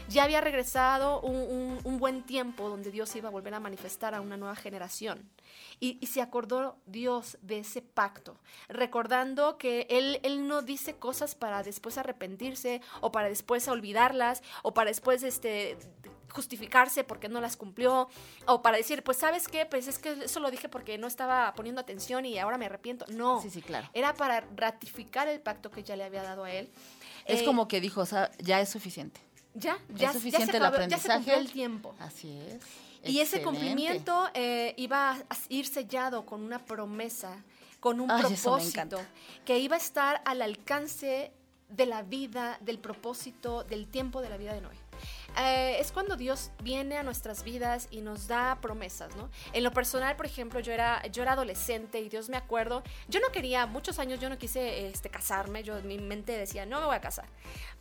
Ya 0.08 0.24
había 0.24 0.40
regresado 0.40 1.20
un, 1.20 1.36
un- 1.36 1.80
un 1.84 1.98
buen 2.00 2.24
tiempo 2.24 2.70
donde 2.70 2.90
Dios 2.92 3.14
iba 3.18 3.28
a 3.28 3.32
volver 3.32 3.54
a 3.54 3.60
manifestar 3.60 4.16
a 4.16 4.22
una 4.22 4.38
nueva 4.38 4.56
generación. 4.56 5.30
Y, 5.82 5.98
y 6.00 6.08
se 6.08 6.22
acordó 6.22 6.78
Dios 6.86 7.38
de 7.42 7.60
ese 7.60 7.82
pacto, 7.82 8.38
recordando 8.70 9.58
que 9.58 9.86
él, 9.90 10.20
él 10.24 10.48
no 10.48 10.62
dice 10.62 10.96
cosas 10.96 11.36
para 11.36 11.62
después 11.64 11.81
arrepentirse 11.98 12.82
o 13.02 13.12
para 13.12 13.30
después 13.30 13.68
olvidarlas 13.68 14.42
o 14.64 14.74
para 14.74 14.90
después 14.90 15.24
este, 15.24 15.78
justificarse 16.30 17.04
porque 17.04 17.28
no 17.30 17.42
las 17.42 17.58
cumplió 17.58 18.08
o 18.48 18.62
para 18.62 18.78
decir, 18.78 19.04
pues 19.04 19.18
sabes 19.18 19.48
qué, 19.48 19.66
pues 19.66 19.88
es 19.88 20.00
que 20.00 20.12
eso 20.24 20.40
lo 20.40 20.50
dije 20.52 20.70
porque 20.70 20.98
no 20.98 21.08
estaba 21.08 21.54
poniendo 21.56 21.82
atención 21.82 22.26
y 22.26 22.38
ahora 22.40 22.58
me 22.58 22.66
arrepiento. 22.68 23.06
No, 23.10 23.42
Sí, 23.42 23.50
sí, 23.50 23.62
claro. 23.62 23.90
era 23.94 24.14
para 24.14 24.42
ratificar 24.56 25.28
el 25.28 25.40
pacto 25.42 25.72
que 25.72 25.84
ya 25.84 25.96
le 25.96 26.04
había 26.04 26.24
dado 26.24 26.44
a 26.46 26.52
él. 26.52 26.70
Es 27.26 27.42
Eh, 27.42 27.46
como 27.46 27.68
que 27.68 27.82
dijo, 27.82 28.02
o 28.02 28.06
sea, 28.06 28.32
ya 28.40 28.62
es 28.62 28.70
suficiente. 28.70 29.20
ya, 29.54 29.78
ya, 29.90 29.96
ya 30.08 30.14
suficiente 30.14 30.52
se 30.52 30.58
el 30.58 30.64
acabó, 30.64 30.78
ya 30.88 30.98
se 30.98 31.12
aprendizaje. 31.12 31.16
cumplió 31.18 31.36
el 31.38 31.52
tiempo. 31.52 31.96
Así 32.00 32.40
es. 32.48 32.64
Y 33.04 33.20
ese 33.20 33.42
cumplimiento 33.42 34.30
eh, 34.36 34.76
iba 34.78 35.12
a 35.12 35.18
ir 35.50 35.66
sellado 35.68 36.24
con 36.26 36.44
una 36.44 36.60
promesa, 36.60 37.44
con 37.80 38.00
un 38.00 38.12
Ay, 38.12 38.22
propósito, 38.22 39.02
que 39.44 39.58
iba 39.58 39.76
a 39.76 39.80
estar 39.80 40.22
al 40.24 40.42
alcance 40.44 41.32
de 41.72 41.86
la 41.86 42.04
vida, 42.04 42.58
del 42.62 42.80
propósito, 42.80 43.64
del 43.64 43.88
tiempo 43.88 44.22
de 44.22 44.30
la 44.30 44.38
vida 44.38 44.54
de 44.54 44.62
Noé. 44.62 44.81
Eh, 45.38 45.78
es 45.80 45.92
cuando 45.92 46.16
Dios 46.18 46.52
viene 46.62 46.98
a 46.98 47.04
nuestras 47.04 47.44
vidas 47.44 47.88
y 47.90 48.02
nos 48.02 48.28
da 48.28 48.58
promesas, 48.62 49.16
¿no? 49.16 49.30
En 49.54 49.64
lo 49.64 49.72
personal, 49.72 50.16
por 50.16 50.26
ejemplo, 50.26 50.60
yo 50.60 50.74
era, 50.74 51.06
yo 51.08 51.22
era 51.24 51.34
adolescente 51.34 52.00
y 52.02 52.10
Dios 52.10 52.28
me 52.30 52.38
acuerdo, 52.38 52.84
yo 53.08 53.20
no 53.22 53.28
quería, 53.30 53.66
muchos 53.66 53.98
años 54.00 54.20
yo 54.20 54.30
no 54.30 54.38
quise 54.38 54.88
este, 54.88 55.10
casarme, 55.10 55.64
yo 55.64 55.78
en 55.78 55.88
mi 55.88 55.98
mente 56.00 56.38
decía, 56.38 56.66
no 56.66 56.80
me 56.82 56.86
voy 56.88 56.96
a 56.96 57.02
casar. 57.02 57.26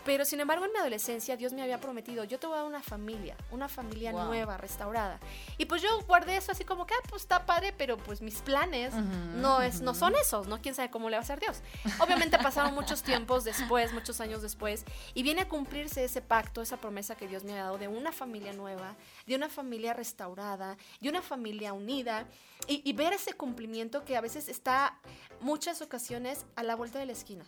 Pero 0.04 0.24
sin 0.24 0.40
embargo, 0.40 0.64
en 0.64 0.72
mi 0.72 0.78
adolescencia, 0.78 1.36
Dios 1.36 1.52
me 1.52 1.62
había 1.62 1.78
prometido, 1.78 2.24
yo 2.24 2.38
te 2.38 2.46
voy 2.46 2.54
a 2.54 2.60
dar 2.60 2.66
una 2.68 2.82
familia, 2.82 3.36
una 3.50 3.68
familia 3.68 4.12
Wow. 4.12 4.24
nueva, 4.26 4.56
restaurada. 4.56 5.18
Y 5.58 5.66
pues 5.66 5.82
yo 5.82 5.88
guardé 6.06 6.36
eso 6.36 6.52
así 6.52 6.64
como 6.64 6.86
que, 6.86 6.94
ah, 6.94 7.06
pues 7.08 7.22
está 7.22 7.44
padre, 7.46 7.74
pero 7.76 7.96
pues 7.98 8.22
mis 8.22 8.36
planes 8.40 8.94
no, 8.94 9.60
es, 9.60 9.80
no 9.82 9.94
son 9.94 10.14
esos, 10.14 10.46
¿no? 10.46 10.60
¿Quién 10.62 10.74
sabe 10.74 10.90
cómo 10.90 11.10
le 11.10 11.16
va 11.16 11.20
a 11.20 11.24
hacer 11.24 11.38
Dios? 11.40 11.60
Obviamente 11.98 12.38
pasaron 12.38 12.74
muchos 12.74 13.02
tiempos 13.02 13.44
después, 13.44 13.92
muchos 13.92 14.20
años 14.20 14.40
después, 14.42 14.84
y 15.14 15.22
viene 15.22 15.42
a 15.42 15.48
cumplirse 15.48 16.04
ese 16.04 16.22
pacto, 16.22 16.62
esa 16.62 16.76
promesa 16.78 17.14
que 17.14 17.28
Dios 17.28 17.39
me 17.44 17.53
ha 17.53 17.64
dado 17.64 17.79
de 17.79 17.88
una 17.88 18.12
familia 18.12 18.53
nueva, 18.53 18.96
de 19.26 19.37
una 19.37 19.48
familia 19.48 19.94
restaurada, 19.94 20.76
de 21.00 21.09
una 21.09 21.22
familia 21.22 21.72
unida, 21.72 22.26
y, 22.66 22.83
y 22.88 22.92
ver 22.92 23.12
ese 23.12 23.33
cumplimiento 23.33 24.05
que 24.05 24.16
a 24.16 24.20
veces 24.20 24.48
está 24.48 24.98
muchas 25.40 25.81
ocasiones 25.83 26.44
a 26.57 26.62
la 26.62 26.76
vuelta 26.76 26.98
de 26.98 27.07
la 27.07 27.12
esquina. 27.12 27.44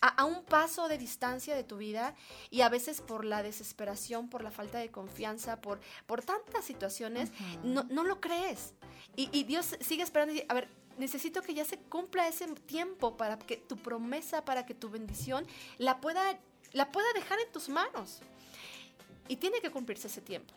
A, 0.00 0.08
a 0.08 0.24
un 0.24 0.44
paso 0.44 0.88
de 0.88 0.98
distancia 0.98 1.54
de 1.54 1.64
tu 1.64 1.76
vida 1.76 2.14
y 2.50 2.62
a 2.62 2.68
veces 2.68 3.00
por 3.00 3.24
la 3.24 3.42
desesperación, 3.42 4.28
por 4.28 4.42
la 4.42 4.50
falta 4.50 4.78
de 4.78 4.90
confianza, 4.90 5.60
por, 5.60 5.80
por 6.06 6.22
tantas 6.22 6.64
situaciones, 6.64 7.30
no, 7.62 7.84
no 7.84 8.04
lo 8.04 8.20
crees. 8.20 8.74
Y, 9.16 9.28
y 9.32 9.44
Dios 9.44 9.76
sigue 9.80 10.02
esperando 10.02 10.32
y 10.32 10.36
dice, 10.36 10.46
a 10.48 10.54
ver, 10.54 10.68
necesito 10.98 11.42
que 11.42 11.54
ya 11.54 11.64
se 11.64 11.78
cumpla 11.78 12.28
ese 12.28 12.46
tiempo 12.46 13.16
para 13.16 13.38
que 13.38 13.56
tu 13.56 13.76
promesa, 13.76 14.44
para 14.44 14.66
que 14.66 14.74
tu 14.74 14.90
bendición 14.90 15.46
la 15.78 16.00
pueda, 16.00 16.38
la 16.72 16.90
pueda 16.90 17.12
dejar 17.14 17.38
en 17.40 17.52
tus 17.52 17.68
manos. 17.68 18.20
Y 19.28 19.36
tiene 19.36 19.60
que 19.60 19.70
cumplirse 19.70 20.06
ese 20.08 20.20
tiempo. 20.20 20.52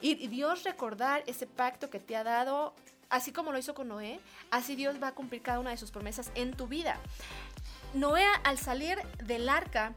Y, 0.00 0.12
y 0.22 0.28
Dios 0.28 0.64
recordar 0.64 1.22
ese 1.26 1.46
pacto 1.46 1.90
que 1.90 2.00
te 2.00 2.16
ha 2.16 2.24
dado, 2.24 2.74
así 3.10 3.32
como 3.32 3.52
lo 3.52 3.58
hizo 3.58 3.74
con 3.74 3.88
Noé, 3.88 4.20
así 4.50 4.74
Dios 4.76 4.96
va 5.02 5.08
a 5.08 5.12
cumplir 5.12 5.42
cada 5.42 5.60
una 5.60 5.70
de 5.70 5.76
sus 5.76 5.90
promesas 5.90 6.30
en 6.34 6.52
tu 6.54 6.66
vida. 6.66 6.98
Noé, 7.94 8.24
al 8.44 8.58
salir 8.58 8.98
del 9.24 9.48
arca, 9.48 9.92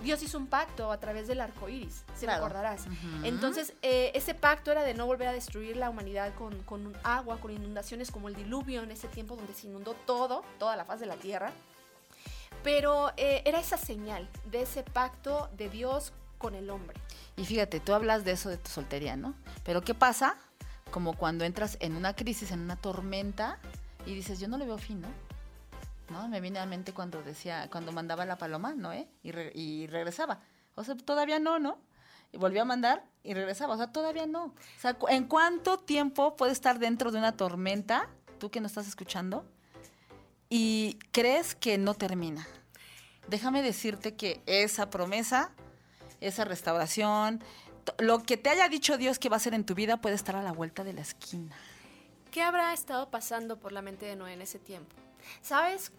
Dios 0.00 0.22
hizo 0.22 0.36
un 0.36 0.48
pacto 0.48 0.90
a 0.90 0.98
través 0.98 1.28
del 1.28 1.40
arco 1.40 1.68
iris, 1.68 2.02
si 2.14 2.24
Claro. 2.26 2.42
recordarás. 2.44 2.86
Entonces, 3.22 3.72
eh, 3.82 4.10
ese 4.14 4.34
pacto 4.34 4.72
era 4.72 4.82
de 4.82 4.94
no 4.94 5.06
volver 5.06 5.28
a 5.28 5.32
destruir 5.32 5.76
la 5.76 5.90
humanidad 5.90 6.34
con, 6.34 6.62
con 6.64 6.92
agua, 7.04 7.38
con 7.38 7.52
inundaciones 7.52 8.10
como 8.10 8.28
el 8.28 8.34
diluvio 8.34 8.82
en 8.82 8.90
ese 8.90 9.06
tiempo 9.08 9.36
donde 9.36 9.54
se 9.54 9.68
inundó 9.68 9.94
todo, 9.94 10.42
toda 10.58 10.76
la 10.76 10.84
faz 10.84 10.98
de 11.00 11.06
la 11.06 11.16
tierra. 11.16 11.52
Pero 12.62 13.12
eh, 13.16 13.42
era 13.44 13.60
esa 13.60 13.76
señal 13.76 14.28
de 14.50 14.62
ese 14.62 14.82
pacto 14.82 15.48
de 15.56 15.68
Dios 15.68 16.12
con 16.42 16.54
el 16.56 16.68
hombre. 16.68 16.98
Y 17.36 17.46
fíjate, 17.46 17.80
tú 17.80 17.94
hablas 17.94 18.24
de 18.24 18.32
eso 18.32 18.50
de 18.50 18.58
tu 18.58 18.68
soltería, 18.68 19.16
¿no? 19.16 19.34
Pero 19.64 19.82
¿qué 19.82 19.94
pasa? 19.94 20.36
Como 20.90 21.16
cuando 21.16 21.44
entras 21.44 21.78
en 21.80 21.96
una 21.96 22.14
crisis, 22.14 22.50
en 22.50 22.60
una 22.60 22.76
tormenta, 22.76 23.58
y 24.04 24.14
dices, 24.14 24.40
yo 24.40 24.48
no 24.48 24.58
le 24.58 24.66
veo 24.66 24.76
fin, 24.76 25.00
¿no? 25.00 25.08
¿No? 26.10 26.28
Me 26.28 26.40
viene 26.40 26.58
a 26.58 26.62
la 26.62 26.66
mente 26.66 26.92
cuando 26.92 27.22
decía, 27.22 27.68
cuando 27.70 27.92
mandaba 27.92 28.26
la 28.26 28.36
paloma, 28.36 28.74
¿no? 28.74 28.92
eh? 28.92 29.08
Y, 29.22 29.30
re- 29.30 29.52
y 29.54 29.86
regresaba. 29.86 30.40
O 30.74 30.84
sea, 30.84 30.96
todavía 30.96 31.38
no, 31.38 31.58
¿no? 31.58 31.78
Y 32.32 32.38
volvía 32.38 32.62
a 32.62 32.64
mandar 32.64 33.04
y 33.22 33.32
regresaba. 33.34 33.74
O 33.74 33.76
sea, 33.76 33.92
todavía 33.92 34.26
no. 34.26 34.46
O 34.46 34.54
sea, 34.80 34.96
¿en 35.08 35.24
cuánto 35.24 35.78
tiempo 35.78 36.34
puede 36.36 36.52
estar 36.52 36.78
dentro 36.78 37.12
de 37.12 37.18
una 37.18 37.36
tormenta, 37.36 38.08
tú 38.38 38.50
que 38.50 38.60
no 38.60 38.66
estás 38.66 38.88
escuchando, 38.88 39.46
y 40.50 40.98
crees 41.12 41.54
que 41.54 41.78
no 41.78 41.94
termina? 41.94 42.46
Déjame 43.28 43.62
decirte 43.62 44.16
que 44.16 44.42
esa 44.46 44.90
promesa, 44.90 45.52
esa 46.22 46.44
restauración, 46.44 47.42
lo 47.98 48.22
que 48.22 48.36
te 48.36 48.50
haya 48.50 48.68
dicho 48.68 48.96
Dios 48.96 49.18
que 49.18 49.28
va 49.28 49.36
a 49.36 49.38
hacer 49.38 49.54
en 49.54 49.64
tu 49.64 49.74
vida 49.74 49.96
puede 49.98 50.14
estar 50.14 50.36
a 50.36 50.42
la 50.42 50.52
vuelta 50.52 50.84
de 50.84 50.92
la 50.92 51.00
esquina. 51.00 51.54
¿Qué 52.30 52.42
habrá 52.42 52.72
estado 52.72 53.10
pasando 53.10 53.58
por 53.58 53.72
la 53.72 53.82
mente 53.82 54.06
de 54.06 54.16
Noé 54.16 54.32
en 54.32 54.42
ese 54.42 54.58
tiempo? 54.58 54.94
¿Sabes? 55.42 55.92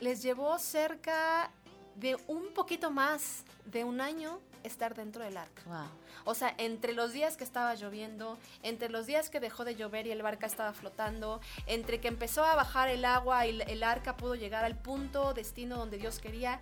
Les 0.00 0.22
llevó 0.22 0.58
cerca 0.58 1.50
de 1.96 2.16
un 2.26 2.52
poquito 2.54 2.90
más 2.90 3.44
de 3.64 3.84
un 3.84 4.00
año 4.00 4.40
estar 4.64 4.94
dentro 4.94 5.24
del 5.24 5.36
arca. 5.36 5.62
Wow. 5.66 5.88
O 6.24 6.34
sea, 6.34 6.54
entre 6.58 6.92
los 6.92 7.12
días 7.12 7.36
que 7.36 7.44
estaba 7.44 7.74
lloviendo, 7.74 8.38
entre 8.62 8.90
los 8.90 9.06
días 9.06 9.30
que 9.30 9.40
dejó 9.40 9.64
de 9.64 9.76
llover 9.76 10.06
y 10.06 10.10
el 10.10 10.22
barca 10.22 10.46
estaba 10.46 10.72
flotando, 10.72 11.40
entre 11.66 12.00
que 12.00 12.08
empezó 12.08 12.44
a 12.44 12.54
bajar 12.54 12.88
el 12.88 13.04
agua 13.04 13.46
y 13.46 13.60
el 13.62 13.82
arca 13.82 14.16
pudo 14.16 14.34
llegar 14.34 14.64
al 14.64 14.76
punto 14.76 15.32
destino 15.32 15.76
donde 15.76 15.96
Dios 15.96 16.18
quería, 16.18 16.60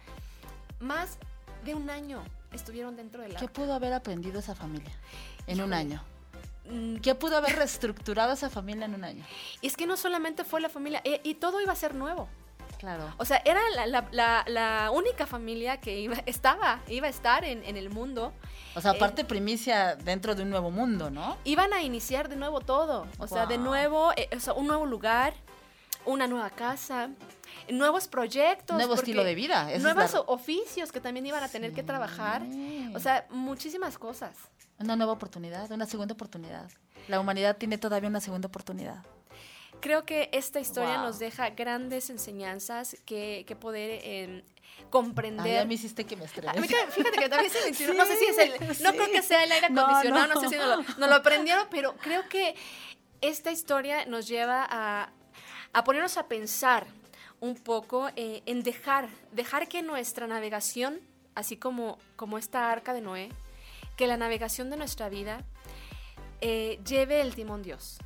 más 0.79 1.19
de 1.65 1.75
un 1.75 1.91
año 1.91 2.23
estuvieron 2.57 2.97
dentro 2.97 3.23
del 3.23 3.37
¿Qué 3.37 3.49
pudo 3.49 3.75
haber 3.75 3.93
aprendido 3.93 4.39
esa 4.41 4.55
familia 4.55 4.91
en 5.47 5.61
un 5.63 5.73
año? 5.73 6.03
Mm, 6.69 6.97
¿Qué 6.97 7.15
pudo 7.15 7.37
haber 7.37 7.55
reestructurado 7.57 8.33
esa 8.33 8.51
familia 8.51 8.87
en 8.87 8.95
un 8.95 9.05
año? 9.05 9.25
Es 9.63 9.77
que 9.77 9.87
no 9.87 9.97
solamente 9.97 10.43
fue 10.45 10.61
la 10.61 10.69
familia, 10.69 11.01
eh, 11.05 11.21
y 11.23 11.35
todo 11.35 11.61
iba 11.61 11.73
a 11.73 11.77
ser 11.77 11.95
nuevo. 11.95 12.29
Claro. 12.79 13.05
O 13.17 13.25
sea, 13.25 13.41
era 13.45 13.61
la, 13.75 13.87
la- 13.87 14.09
la- 14.11 14.45
la 14.49 14.91
única 14.91 15.27
familia 15.27 15.79
que 15.79 15.99
iba, 16.01 16.17
estaba, 16.27 16.81
iba 16.89 17.07
a 17.07 17.11
estar 17.11 17.45
en, 17.45 17.63
en 17.65 17.77
el 17.77 17.89
mundo. 17.91 18.33
O 18.75 18.81
sea, 18.81 18.93
eh, 18.93 18.97
aparte 18.97 19.25
primicia 19.25 19.95
dentro 19.97 20.35
de 20.35 20.43
un 20.43 20.51
nuevo 20.51 20.71
mundo, 20.71 21.09
¿no? 21.11 21.39
Iban 21.45 21.73
a 21.73 21.83
iniciar 21.83 22.29
de 22.29 22.37
nuevo 22.37 22.61
todo. 22.61 23.07
O 23.19 23.27
sea, 23.29 23.47
de 23.47 23.57
nuevo, 23.59 24.13
eh, 24.17 24.29
o 24.37 24.41
sea, 24.41 24.53
un 24.53 24.67
nuevo 24.67 24.85
lugar, 24.85 25.33
una 26.05 26.27
nueva 26.27 26.51
casa. 26.51 27.09
Nuevos 27.71 28.09
proyectos. 28.09 28.77
Nuevo 28.77 28.95
estilo 28.95 29.25
de 29.25 29.35
vida. 29.35 29.69
Nuevos 29.79 30.13
la- 30.15 30.21
oficios 30.23 30.93
que 30.93 31.01
también 31.01 31.27
iban 31.27 31.43
a 31.43 31.49
tener 31.49 31.73
que 31.73 31.83
trabajar. 31.83 32.43
Sí. 32.51 32.91
O 32.95 33.01
sea, 33.01 33.27
muchísimas 33.31 33.99
cosas. 33.99 34.37
Una 34.79 34.97
nueva 34.97 35.13
oportunidad, 35.13 35.71
una 35.71 35.87
segunda 35.87 36.15
oportunidad. 36.15 36.71
La 37.09 37.21
humanidad 37.21 37.57
tiene 37.57 37.79
todavía 37.79 38.09
una 38.09 38.21
segunda 38.21 38.49
oportunidad. 38.49 39.05
Creo 39.81 40.05
que 40.05 40.31
esta 40.33 40.59
historia 40.59 40.97
Wow. 40.97 41.07
nos 41.07 41.19
deja 41.19 41.51
grandes 41.51 42.09
enseñanzas 42.11 42.97
que, 43.05 43.45
que 43.47 43.57
poder 43.57 44.01
eh, 44.03 44.43
Ay, 44.79 44.85
comprender. 44.91 45.59
a 45.61 45.65
mí 45.67 45.75
hiciste 45.75 46.05
que 46.05 46.17
me 46.17 46.25
A 46.25 46.53
mí 46.55 46.67
fíjate 46.67 47.19
que 47.19 47.29
también 47.29 47.53
se 47.53 47.69
hicieron- 47.71 47.97
no 47.97 48.05
sé 48.07 48.17
si 48.19 48.25
es 48.25 48.39
el, 48.39 48.53
no 48.83 48.91
Sí, 48.93 48.97
creo 48.97 49.11
que 49.13 49.23
sea 49.23 49.45
el 49.45 49.53
aire 49.53 49.69
No, 49.71 49.83
acondicionado, 49.83 50.29
no, 50.29 50.35
no. 50.35 50.41
sé 50.41 50.49
si 50.49 50.57
nos 50.57 50.67
lo, 50.89 50.99
nos 50.99 51.11
lo 51.11 51.23
prendieron, 51.23 51.67
pero 51.71 51.95
creo 51.97 52.27
que 52.29 52.55
esta 53.21 53.51
historia 53.53 54.07
nos 54.07 54.27
lleva 54.29 54.67
a, 54.69 55.11
a 55.73 55.85
ponernos 55.85 56.17
a 56.17 56.27
pensar 56.27 56.87
un 57.41 57.55
poco 57.55 58.09
eh, 58.17 58.43
en 58.47 58.63
dejar, 58.63 59.09
dejar 59.33 59.69
que 59.69 59.83
nuestra 59.83 60.27
navegación, 60.27 61.01
así 61.35 61.57
como, 61.57 61.99
como 62.17 62.39
esta 62.39 62.71
arca 62.71 62.93
de 62.95 63.01
Noé, 63.01 63.29
que 63.97 64.07
la 64.07 64.17
navegación 64.17 64.71
de 64.71 64.77
nuestra 64.77 65.09
vida 65.09 65.45
eh, 66.41 66.79
lleve 66.87 67.21
el 67.21 67.35
timón 67.35 67.63
Dios. 67.63 67.99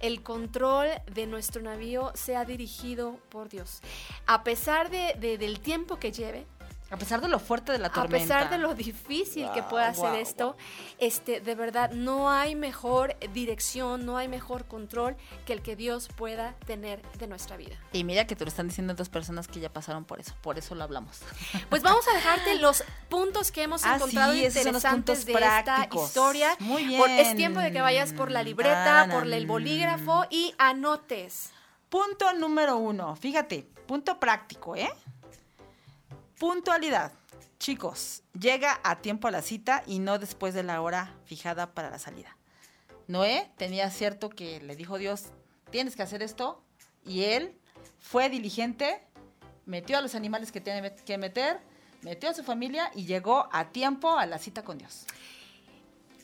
El 0.00 0.22
control 0.22 0.88
de 1.12 1.26
nuestro 1.26 1.62
navío 1.62 2.12
sea 2.14 2.44
dirigido 2.44 3.18
por 3.30 3.48
Dios. 3.48 3.80
A 4.26 4.44
pesar 4.44 4.90
de- 4.90 5.14
de- 5.18 5.38
del 5.38 5.60
tiempo 5.60 5.96
que 5.98 6.12
lleve, 6.12 6.46
A 6.88 6.96
pesar 6.96 7.20
de 7.20 7.26
lo 7.26 7.40
fuerte 7.40 7.72
de 7.72 7.78
la 7.78 7.88
a 7.88 7.92
tormenta. 7.92 8.22
pesar 8.38 8.50
de 8.50 8.58
lo 8.58 8.72
difícil 8.74 9.48
que 9.52 9.62
pueda 9.64 9.92
ser 9.92 10.14
esto, 10.14 10.56
este, 10.98 11.40
de 11.40 11.54
verdad 11.56 11.90
no 11.90 12.30
hay 12.30 12.54
mejor 12.54 13.16
dirección, 13.32 14.06
no 14.06 14.16
hay 14.16 14.28
mejor 14.28 14.66
control 14.66 15.16
que 15.46 15.52
el 15.52 15.62
que 15.62 15.74
Dios 15.74 16.08
pueda 16.16 16.54
tener 16.64 17.02
de 17.18 17.26
nuestra 17.26 17.56
vida. 17.56 17.74
Y 17.92 18.04
mira 18.04 18.26
que 18.28 18.36
te 18.36 18.44
lo 18.44 18.48
están 18.50 18.68
diciendo 18.68 18.94
dos 18.94 19.08
personas 19.08 19.48
que 19.48 19.58
ya 19.58 19.68
pasaron 19.72 20.04
por 20.04 20.20
eso. 20.20 20.34
Por 20.42 20.58
eso 20.58 20.74
lo 20.76 20.84
hablamos. 20.84 21.18
Pues 21.70 21.82
vamos 21.82 22.06
a 22.08 22.14
dejarte 22.14 22.54
los 22.60 22.84
puntos 23.08 23.50
que 23.50 23.62
hemos 23.64 23.84
Ah, 23.84 23.96
encontrado 23.96 24.32
sí, 24.32 24.44
interesantes 24.44 25.26
de 25.26 25.32
esta 25.32 25.88
historia. 25.92 26.56
Muy 26.60 26.84
bien. 26.84 27.00
Por- 27.00 27.10
es 27.10 27.34
tiempo 27.34 27.58
de 27.60 27.72
que 27.72 27.80
vayas 27.80 28.12
por 28.12 28.30
la 28.30 28.42
libreta, 28.44 28.84
Taran. 28.84 29.10
por 29.10 29.26
el 29.32 29.46
bolígrafo 29.46 30.24
y 30.30 30.54
anotes. 30.58 31.50
Punto 31.88 32.32
número 32.34 32.76
uno. 32.76 33.16
Fíjate, 33.16 33.66
punto 33.86 34.18
práctico, 34.20 34.76
¿eh? 34.76 34.90
Puntualidad. 36.38 37.12
Chicos, 37.58 38.22
llega 38.38 38.80
a 38.84 39.00
tiempo 39.00 39.28
a 39.28 39.30
la 39.30 39.40
cita 39.42 39.82
y 39.86 39.98
no 39.98 40.18
después 40.18 40.52
de 40.52 40.62
la 40.62 40.82
hora 40.82 41.14
fijada 41.24 41.72
para 41.72 41.90
la 41.90 41.98
salida. 41.98 42.36
Noé 43.08 43.50
tenía 43.56 43.90
cierto 43.90 44.28
que 44.28 44.60
le 44.60 44.76
dijo 44.76 44.98
Dios, 44.98 45.26
tienes 45.70 45.96
que 45.96 46.02
hacer 46.02 46.22
esto, 46.22 46.62
y 47.04 47.24
él 47.24 47.58
fue 47.98 48.28
diligente, 48.28 49.00
metió 49.64 49.96
a 49.96 50.02
los 50.02 50.14
animales 50.14 50.52
que 50.52 50.60
tiene 50.60 50.94
que 50.94 51.16
meter, 51.16 51.60
metió 52.02 52.28
a 52.28 52.34
su 52.34 52.42
familia 52.44 52.90
y 52.94 53.06
llegó 53.06 53.48
a 53.52 53.70
tiempo 53.70 54.18
a 54.18 54.26
la 54.26 54.38
cita 54.38 54.62
con 54.62 54.76
Dios. 54.76 55.06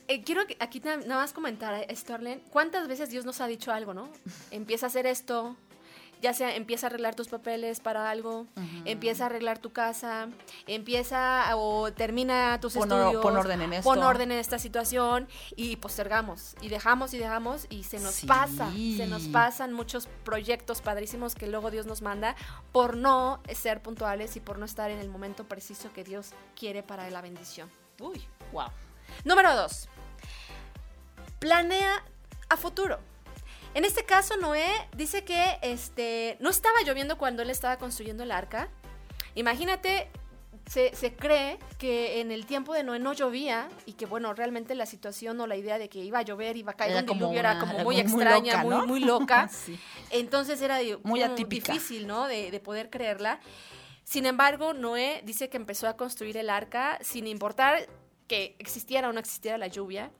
Eh, 0.09 0.21
quiero 0.23 0.45
que 0.45 0.57
aquí 0.59 0.81
na- 0.81 0.97
nada 0.97 1.21
más 1.21 1.31
comentar, 1.33 1.73
eh, 1.89 1.95
Storlen, 1.95 2.41
¿cuántas 2.51 2.87
veces 2.89 3.09
Dios 3.09 3.23
nos 3.25 3.39
ha 3.41 3.47
dicho 3.47 3.71
algo, 3.71 3.93
no? 3.93 4.09
Empieza 4.51 4.85
a 4.85 4.89
hacer 4.89 5.07
esto, 5.07 5.55
ya 6.23 6.33
sea 6.33 6.55
empieza 6.55 6.87
a 6.87 6.89
arreglar 6.89 7.13
tus 7.15 7.27
papeles 7.27 7.81
para 7.81 8.09
algo, 8.09 8.47
empieza 8.85 9.23
a 9.23 9.25
arreglar 9.27 9.59
tu 9.59 9.71
casa, 9.73 10.29
empieza 10.65 11.55
o 11.57 11.91
termina 11.91 12.57
tus 12.61 12.73
Pon 12.75 12.83
estudios, 12.91 13.21
pon 13.21 13.35
orden 13.37 13.61
en 13.61 13.73
esto. 13.73 13.83
pon 13.89 14.01
orden 14.01 14.31
en 14.31 14.39
esta 14.39 14.57
situación 14.57 15.27
y 15.57 15.75
postergamos 15.75 16.55
y 16.61 16.69
dejamos 16.69 17.13
y 17.13 17.17
dejamos 17.19 17.67
y 17.69 17.83
se 17.83 17.99
nos 17.99 18.15
Sí. 18.15 18.25
pasa, 18.25 18.71
se 18.71 19.05
nos 19.07 19.23
pasan 19.27 19.73
muchos 19.73 20.07
proyectos 20.23 20.81
padrísimos 20.81 21.35
que 21.35 21.45
luego 21.47 21.69
Dios 21.69 21.85
nos 21.85 22.01
manda 22.01 22.35
por 22.71 22.95
no 22.95 23.41
ser 23.53 23.81
puntuales 23.81 24.35
y 24.37 24.39
por 24.39 24.57
no 24.57 24.65
estar 24.65 24.89
en 24.91 24.99
el 24.99 25.09
momento 25.09 25.43
preciso 25.43 25.91
que 25.91 26.05
Dios 26.05 26.29
quiere 26.57 26.83
para 26.83 27.09
la 27.09 27.21
bendición. 27.21 27.69
Uy, 27.99 28.25
wow. 28.53 28.69
Número 29.25 29.53
dos, 29.55 29.89
planea 31.39 32.01
a 32.49 32.55
futuro. 32.57 32.99
En 33.73 33.85
este 33.85 34.03
caso, 34.05 34.37
Noé 34.37 34.67
dice 34.95 35.23
que 35.23 35.57
este, 35.61 36.37
no 36.39 36.49
estaba 36.49 36.81
lloviendo 36.85 37.17
cuando 37.17 37.41
él 37.41 37.49
estaba 37.49 37.77
construyendo 37.77 38.23
el 38.23 38.31
arca. 38.31 38.69
Imagínate, 39.35 40.09
se, 40.67 40.95
se 40.95 41.13
cree 41.13 41.57
que 41.79 42.21
en 42.21 42.31
el 42.31 42.45
tiempo 42.45 42.73
de 42.73 42.83
Noé 42.83 42.99
no 42.99 43.13
llovía 43.13 43.69
y 43.85 43.93
que, 43.93 44.05
bueno, 44.05 44.33
realmente 44.33 44.75
la 44.75 44.85
situación 44.85 45.39
o 45.41 45.47
la 45.47 45.55
idea 45.55 45.79
de 45.79 45.89
que 45.89 45.99
iba 45.99 46.19
a 46.19 46.21
llover, 46.21 46.55
iba 46.55 46.73
a 46.73 46.75
caer 46.75 46.97
un 46.97 47.05
como 47.05 47.19
diluvio, 47.21 47.39
era 47.39 47.59
como 47.59 47.79
muy 47.79 47.99
extraña, 47.99 48.63
loca, 48.63 48.63
muy, 48.63 48.75
¿no? 48.75 48.87
muy 48.87 48.99
loca. 48.99 49.49
Sí. 49.65 49.79
Entonces 50.11 50.61
era 50.61 50.79
Muy 51.03 51.23
difícil, 51.47 52.05
¿no? 52.05 52.27
De, 52.27 52.51
de 52.51 52.59
poder 52.59 52.89
creerla. 52.89 53.39
Sin 54.03 54.25
embargo, 54.25 54.73
Noé 54.73 55.21
dice 55.25 55.49
que 55.49 55.57
empezó 55.57 55.87
a 55.87 55.95
construir 55.95 56.37
el 56.37 56.49
arca 56.49 56.99
sin 57.01 57.25
importar 57.25 57.87
que 58.27 58.55
existiera 58.59 59.09
o 59.09 59.13
no 59.13 59.19
existiera 59.19 59.57
la 59.57 59.67
lluvia. 59.67 60.11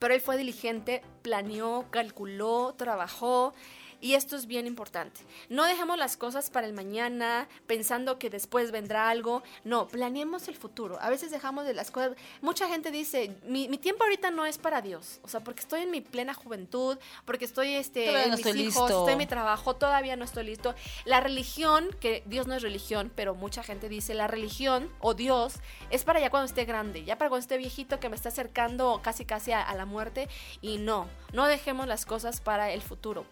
Pero 0.00 0.14
él 0.14 0.22
fue 0.22 0.38
diligente, 0.38 1.02
planeó, 1.20 1.84
calculó, 1.90 2.74
trabajó. 2.74 3.52
Y 4.00 4.14
esto 4.14 4.36
es 4.36 4.46
bien 4.46 4.66
importante. 4.66 5.20
No 5.48 5.64
dejemos 5.64 5.98
las 5.98 6.16
cosas 6.16 6.50
para 6.50 6.66
el 6.66 6.72
mañana 6.72 7.48
pensando 7.66 8.18
que 8.18 8.30
después 8.30 8.70
vendrá 8.70 9.10
algo. 9.10 9.42
No, 9.64 9.88
planeemos 9.88 10.48
el 10.48 10.56
futuro. 10.56 10.98
A 11.00 11.10
veces 11.10 11.30
dejamos 11.30 11.66
de 11.66 11.74
las 11.74 11.90
cosas. 11.90 12.12
Mucha 12.40 12.66
gente 12.68 12.90
dice, 12.90 13.36
mi, 13.44 13.68
mi 13.68 13.78
tiempo 13.78 14.04
ahorita 14.04 14.30
no 14.30 14.46
es 14.46 14.58
para 14.58 14.80
Dios. 14.80 15.20
O 15.22 15.28
sea, 15.28 15.40
porque 15.40 15.60
estoy 15.60 15.82
en 15.82 15.90
mi 15.90 16.00
plena 16.00 16.34
juventud, 16.34 16.98
porque 17.24 17.44
estoy 17.44 17.74
este, 17.74 18.06
Todavía 18.06 18.24
en 18.24 18.30
no 18.30 18.36
mis 18.36 18.46
estoy 18.46 18.60
hijos, 18.62 18.82
listo. 18.88 18.98
estoy 19.00 19.12
en 19.12 19.18
mi 19.18 19.26
trabajo, 19.26 19.76
todavía 19.76 20.16
no 20.16 20.24
estoy 20.24 20.44
listo. 20.44 20.74
La 21.04 21.20
religión, 21.20 21.88
que 22.00 22.22
Dios 22.26 22.46
no 22.46 22.54
es 22.54 22.62
religión, 22.62 23.12
pero 23.14 23.34
mucha 23.34 23.62
gente 23.62 23.88
dice, 23.88 24.14
la 24.14 24.26
religión 24.26 24.90
o 25.00 25.14
Dios 25.14 25.54
es 25.90 26.04
para 26.04 26.20
ya 26.20 26.30
cuando 26.30 26.46
esté 26.46 26.64
grande, 26.64 27.04
ya 27.04 27.18
para 27.18 27.28
cuando 27.28 27.42
esté 27.42 27.58
viejito 27.58 28.00
que 28.00 28.08
me 28.08 28.16
está 28.16 28.30
acercando 28.30 29.00
casi 29.02 29.24
casi 29.24 29.52
a, 29.52 29.62
a 29.62 29.74
la 29.74 29.84
muerte. 29.84 30.28
Y 30.62 30.78
no, 30.78 31.06
no 31.32 31.46
dejemos 31.46 31.86
las 31.86 32.06
cosas 32.06 32.40
para 32.40 32.70
el 32.70 32.82
futuro. 32.82 33.26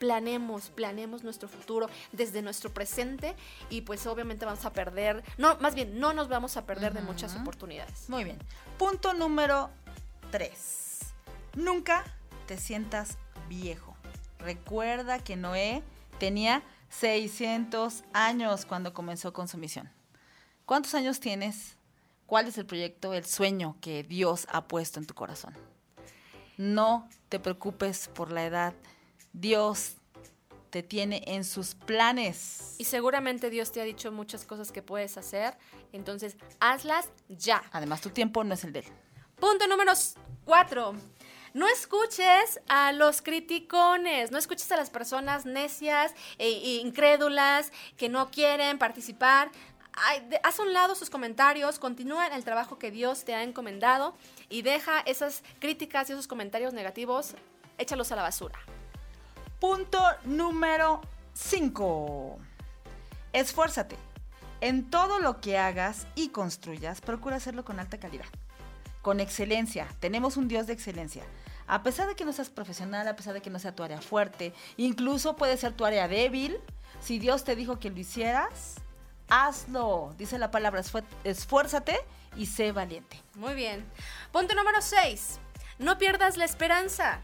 Planemos, 0.58 0.70
planeemos 0.70 1.24
nuestro 1.24 1.48
futuro 1.48 1.88
desde 2.12 2.42
nuestro 2.42 2.72
presente 2.72 3.36
y 3.70 3.82
pues 3.82 4.06
obviamente 4.06 4.44
vamos 4.44 4.64
a 4.64 4.72
perder, 4.72 5.22
no, 5.36 5.56
más 5.58 5.74
bien 5.74 5.98
no 5.98 6.12
nos 6.12 6.28
vamos 6.28 6.56
a 6.56 6.66
perder 6.66 6.94
de 6.94 7.02
muchas 7.02 7.36
oportunidades. 7.36 8.08
Muy 8.08 8.24
bien. 8.24 8.38
Punto 8.78 9.14
número 9.14 9.70
3. 10.30 10.98
Nunca 11.54 12.04
te 12.46 12.56
sientas 12.56 13.18
viejo. 13.48 13.96
Recuerda 14.38 15.18
que 15.18 15.36
Noé 15.36 15.82
tenía 16.18 16.62
600 16.90 18.04
años 18.12 18.64
cuando 18.64 18.92
comenzó 18.92 19.32
con 19.32 19.48
su 19.48 19.58
misión. 19.58 19.90
¿Cuántos 20.64 20.94
años 20.94 21.20
tienes? 21.20 21.76
¿Cuál 22.26 22.48
es 22.48 22.58
el 22.58 22.66
proyecto, 22.66 23.14
el 23.14 23.24
sueño 23.24 23.76
que 23.80 24.02
Dios 24.02 24.46
ha 24.50 24.66
puesto 24.68 24.98
en 24.98 25.06
tu 25.06 25.14
corazón? 25.14 25.54
No 26.56 27.08
te 27.28 27.38
preocupes 27.38 28.08
por 28.08 28.32
la 28.32 28.44
edad. 28.44 28.74
Dios 29.32 29.97
te 30.70 30.82
tiene 30.82 31.22
en 31.26 31.44
sus 31.44 31.74
planes. 31.74 32.74
Y 32.78 32.84
seguramente 32.84 33.50
Dios 33.50 33.72
te 33.72 33.80
ha 33.80 33.84
dicho 33.84 34.12
muchas 34.12 34.44
cosas 34.44 34.70
que 34.72 34.82
puedes 34.82 35.16
hacer, 35.16 35.56
entonces 35.92 36.36
hazlas 36.60 37.08
ya. 37.28 37.62
Además, 37.72 38.00
tu 38.00 38.10
tiempo 38.10 38.44
no 38.44 38.54
es 38.54 38.64
el 38.64 38.72
de 38.72 38.80
él. 38.80 38.86
Punto 39.40 39.66
número 39.66 39.92
4. 40.44 40.94
No 41.54 41.66
escuches 41.68 42.60
a 42.68 42.92
los 42.92 43.22
criticones, 43.22 44.30
no 44.30 44.38
escuches 44.38 44.70
a 44.72 44.76
las 44.76 44.90
personas 44.90 45.46
necias 45.46 46.12
e, 46.38 46.46
e 46.48 46.74
incrédulas 46.76 47.72
que 47.96 48.08
no 48.08 48.30
quieren 48.30 48.78
participar. 48.78 49.50
Ay, 49.92 50.20
de- 50.28 50.40
haz 50.44 50.60
a 50.60 50.62
un 50.62 50.72
lado 50.72 50.94
sus 50.94 51.10
comentarios, 51.10 51.78
continúa 51.78 52.26
en 52.26 52.32
el 52.34 52.44
trabajo 52.44 52.78
que 52.78 52.90
Dios 52.90 53.24
te 53.24 53.34
ha 53.34 53.42
encomendado 53.42 54.14
y 54.48 54.62
deja 54.62 55.00
esas 55.00 55.42
críticas 55.58 56.08
y 56.10 56.12
esos 56.12 56.28
comentarios 56.28 56.72
negativos, 56.74 57.34
échalos 57.78 58.12
a 58.12 58.16
la 58.16 58.22
basura. 58.22 58.58
Punto 59.60 60.00
número 60.24 61.00
5. 61.34 62.38
Esfuérzate. 63.32 63.96
En 64.60 64.90
todo 64.90 65.18
lo 65.20 65.40
que 65.40 65.58
hagas 65.58 66.06
y 66.14 66.28
construyas, 66.30 67.00
procura 67.00 67.36
hacerlo 67.36 67.64
con 67.64 67.78
alta 67.78 67.98
calidad. 67.98 68.26
Con 69.02 69.20
excelencia. 69.20 69.86
Tenemos 70.00 70.36
un 70.36 70.48
Dios 70.48 70.66
de 70.66 70.72
excelencia. 70.72 71.22
A 71.66 71.82
pesar 71.82 72.08
de 72.08 72.14
que 72.16 72.24
no 72.24 72.32
seas 72.32 72.48
profesional, 72.50 73.06
a 73.08 73.14
pesar 73.16 73.34
de 73.34 73.42
que 73.42 73.50
no 73.50 73.58
sea 73.58 73.74
tu 73.74 73.82
área 73.82 74.00
fuerte, 74.00 74.54
incluso 74.76 75.36
puede 75.36 75.56
ser 75.56 75.74
tu 75.74 75.84
área 75.84 76.08
débil, 76.08 76.56
si 77.00 77.18
Dios 77.18 77.44
te 77.44 77.54
dijo 77.56 77.78
que 77.78 77.90
lo 77.90 77.98
hicieras, 77.98 78.76
hazlo. 79.28 80.14
Dice 80.18 80.38
la 80.38 80.50
palabra, 80.50 80.80
esfué- 80.80 81.04
esfuérzate 81.24 81.98
y 82.36 82.46
sé 82.46 82.72
valiente. 82.72 83.20
Muy 83.34 83.54
bien. 83.54 83.84
Punto 84.32 84.54
número 84.54 84.80
6. 84.80 85.38
No 85.78 85.98
pierdas 85.98 86.36
la 86.36 86.44
esperanza. 86.46 87.20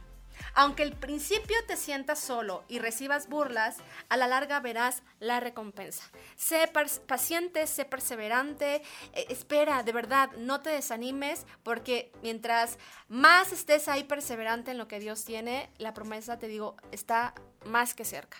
Aunque 0.54 0.84
al 0.84 0.92
principio 0.92 1.56
te 1.66 1.76
sientas 1.76 2.20
solo 2.20 2.64
y 2.68 2.78
recibas 2.78 3.28
burlas, 3.28 3.78
a 4.08 4.16
la 4.16 4.28
larga 4.28 4.60
verás 4.60 5.02
la 5.18 5.40
recompensa. 5.40 6.04
Sé 6.36 6.70
paciente, 7.06 7.66
sé 7.66 7.84
perseverante, 7.84 8.76
eh, 9.12 9.26
espera, 9.30 9.82
de 9.82 9.92
verdad, 9.92 10.30
no 10.38 10.60
te 10.60 10.70
desanimes, 10.70 11.44
porque 11.64 12.12
mientras 12.22 12.78
más 13.08 13.52
estés 13.52 13.88
ahí 13.88 14.04
perseverante 14.04 14.70
en 14.70 14.78
lo 14.78 14.86
que 14.86 15.00
Dios 15.00 15.24
tiene, 15.24 15.70
la 15.78 15.92
promesa, 15.92 16.38
te 16.38 16.46
digo, 16.46 16.76
está 16.92 17.34
más 17.64 17.94
que 17.94 18.04
cerca. 18.04 18.36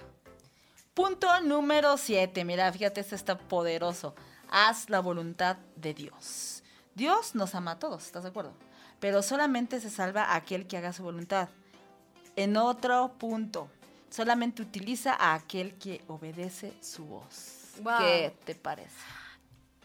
Punto 0.94 1.40
número 1.40 1.96
7. 1.96 2.44
Mira, 2.44 2.72
fíjate, 2.72 3.00
este 3.00 3.16
está 3.16 3.36
poderoso. 3.36 4.14
Haz 4.48 4.88
la 4.88 5.00
voluntad 5.00 5.56
de 5.74 5.92
Dios. 5.92 6.62
Dios 6.94 7.34
nos 7.34 7.56
ama 7.56 7.72
a 7.72 7.78
todos, 7.80 8.06
¿estás 8.06 8.22
de 8.22 8.28
acuerdo? 8.28 8.54
Pero 9.00 9.20
solamente 9.20 9.80
se 9.80 9.90
salva 9.90 10.36
aquel 10.36 10.68
que 10.68 10.76
haga 10.76 10.92
su 10.92 11.02
voluntad. 11.02 11.48
En 12.36 12.56
otro 12.56 13.12
punto, 13.18 13.68
solamente 14.10 14.62
utiliza 14.62 15.14
a 15.14 15.34
aquel 15.34 15.74
que 15.74 16.02
obedece 16.08 16.72
su 16.80 17.04
voz. 17.04 17.74
Wow. 17.82 17.98
¿Qué 17.98 18.36
te 18.44 18.54
parece? 18.54 18.96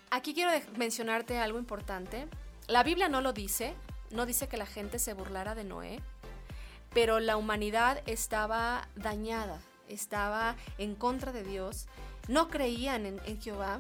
Aquí 0.10 0.34
quiero 0.34 0.52
mencionarte 0.76 1.38
algo 1.38 1.60
importante. 1.60 2.28
La 2.68 2.84
Biblia 2.84 3.10
no 3.10 3.22
lo 3.22 3.34
dice, 3.34 3.76
no 4.12 4.26
dice 4.26 4.48
que 4.48 4.58
la 4.58 4.66
gente 4.66 4.98
se 4.98 5.14
burlara 5.14 5.54
de 5.54 5.64
Noé, 5.64 6.02
pero 6.94 7.20
la 7.20 7.38
humanidad 7.38 8.02
estaba 8.08 8.88
dañada, 8.96 9.62
estaba 9.88 10.56
en 10.80 10.96
contra 10.96 11.32
de 11.32 11.44
Dios, 11.44 11.88
no 12.28 12.50
creían 12.50 13.06
en, 13.06 13.22
en 13.26 13.40
Jehová 13.40 13.80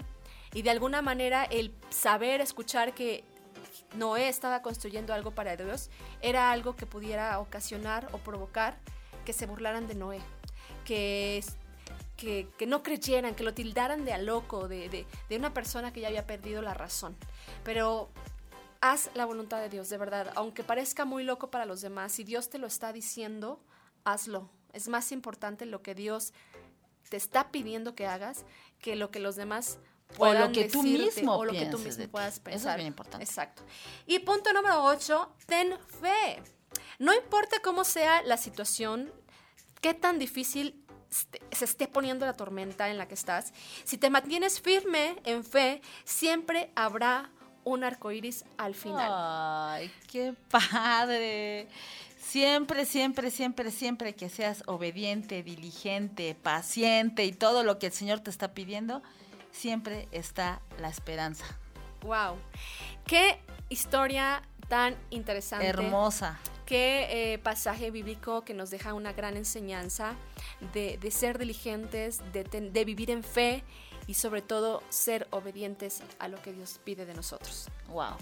y 0.54 0.62
de 0.62 0.70
alguna 0.72 1.02
manera 1.02 1.44
el 1.44 1.74
saber, 1.90 2.42
escuchar 2.42 2.94
que 2.94 3.24
Noé 3.96 4.30
estaba 4.30 4.62
construyendo 4.62 5.14
algo 5.14 5.32
para 5.32 5.56
Dios 5.58 5.90
era 6.22 6.52
algo 6.52 6.76
que 6.76 6.86
pudiera 6.86 7.40
ocasionar 7.40 8.08
o 8.12 8.18
provocar 8.20 8.78
que 9.26 9.34
se 9.34 9.46
burlaran 9.46 9.88
de 9.88 9.96
Noé, 9.96 10.22
que 10.86 11.44
que, 12.18 12.50
que 12.58 12.68
no 12.68 12.84
creyeran, 12.84 13.34
que 13.34 13.44
lo 13.46 13.54
tildaran 13.54 14.04
de 14.04 14.12
a 14.12 14.18
loco, 14.18 14.68
de, 14.68 14.90
de- 14.90 15.08
de 15.30 15.38
una 15.38 15.54
persona 15.54 15.94
que 15.94 16.02
ya 16.02 16.10
había 16.10 16.28
perdido 16.28 16.62
la 16.62 16.74
razón. 16.74 17.16
Pero 17.64 18.10
haz 18.82 19.10
la 19.14 19.24
voluntad 19.24 19.62
de 19.62 19.70
Dios, 19.70 19.88
de 19.88 19.98
verdad. 19.98 20.34
Aunque 20.36 20.66
parezca 20.66 21.06
muy 21.06 21.24
loco 21.24 21.50
para 21.50 21.66
los 21.66 21.80
demás, 21.80 22.12
si 22.12 22.26
Dios 22.26 22.50
te 22.50 22.58
lo 22.58 22.68
está 22.68 22.92
diciendo, 22.92 23.62
hazlo. 24.04 24.50
Es 24.74 24.90
más 24.90 25.14
importante 25.14 25.66
lo 25.66 25.82
que 25.82 25.96
Dios 25.96 26.34
te 27.08 27.16
está 27.16 27.52
pidiendo 27.52 27.96
que 27.96 28.06
hagas 28.06 28.44
que 28.80 28.98
lo 28.98 29.12
que 29.12 29.20
los 29.22 29.38
demás 29.38 29.80
O 30.18 30.34
lo 30.34 30.52
que 30.52 30.66
tú 30.66 30.82
decirte, 30.82 31.22
mismo 31.22 31.36
o 31.36 31.46
lo 31.46 31.54
que 31.54 31.66
tú 31.68 31.78
pienses 31.78 31.86
mismo 31.86 31.98
de 31.98 32.06
ti. 32.06 32.12
puedas 32.12 32.34
Eso 32.34 32.38
es 32.38 32.44
pensar. 32.44 32.76
bien 32.78 32.88
importante. 32.88 33.24
Exacto. 33.24 33.64
Y 34.08 34.20
punto 34.20 34.52
número 34.54 34.84
8, 34.84 35.36
ten 35.46 35.78
fe. 36.02 36.42
No 36.98 37.14
importa 37.14 37.58
cómo 37.62 37.84
sea 37.84 38.22
la 38.24 38.38
situación, 38.38 39.12
qué 39.82 39.94
tan 39.94 40.20
difícil 40.20 40.84
este- 41.12 41.42
se 41.52 41.66
esté 41.66 41.88
poniendo 41.88 42.26
la 42.26 42.34
tormenta 42.34 42.90
en 42.90 42.98
la 42.98 43.08
que 43.08 43.14
estás, 43.16 43.54
si 43.84 43.98
te 43.98 44.10
mantienes 44.10 44.62
firme 44.62 45.16
en 45.24 45.44
fe, 45.44 45.82
siempre 46.04 46.72
habrá 46.76 47.32
un 47.64 47.84
arco 47.84 48.12
iris 48.12 48.46
al 48.58 48.76
final. 48.76 49.10
Ay, 49.12 49.92
qué 50.08 50.34
padre. 50.50 51.68
Siempre, 52.22 52.86
siempre, 52.86 53.32
siempre, 53.32 53.72
siempre 53.72 54.14
que 54.14 54.30
seas 54.30 54.62
obediente, 54.68 55.42
diligente, 55.42 56.36
paciente 56.36 57.26
y 57.26 57.32
todo 57.32 57.64
lo 57.64 57.80
que 57.80 57.88
el 57.88 57.94
Señor 57.94 58.20
te 58.20 58.30
está 58.30 58.54
pidiendo, 58.54 59.02
siempre 59.52 60.08
está 60.12 60.62
la 60.80 60.90
esperanza. 60.90 61.46
Wow. 62.04 62.38
Qué 63.06 63.40
historia 63.70 64.42
tan 64.68 64.96
interesante. 65.10 65.68
Hermosa. 65.68 66.40
Qué 66.66 67.34
eh, 67.34 67.38
pasaje 67.40 67.90
bíblico 67.90 68.44
que 68.46 68.54
nos 68.54 68.70
deja 68.70 68.94
una 68.94 69.12
gran 69.14 69.36
enseñanza 69.38 70.14
de, 70.74 70.98
de 71.00 71.12
ser 71.12 71.40
diligentes, 71.40 72.22
de, 72.32 72.44
ten- 72.44 72.72
de 72.74 72.86
vivir 72.86 73.10
en 73.10 73.24
fe 73.24 73.64
y 74.06 74.14
sobre 74.14 74.42
todo 74.44 74.84
ser 74.90 75.28
obedientes 75.32 76.04
a 76.20 76.28
lo 76.28 76.40
que 76.42 76.54
Dios 76.54 76.80
pide 76.84 77.06
de 77.06 77.16
nosotros. 77.16 77.68
Wow. 77.88 78.16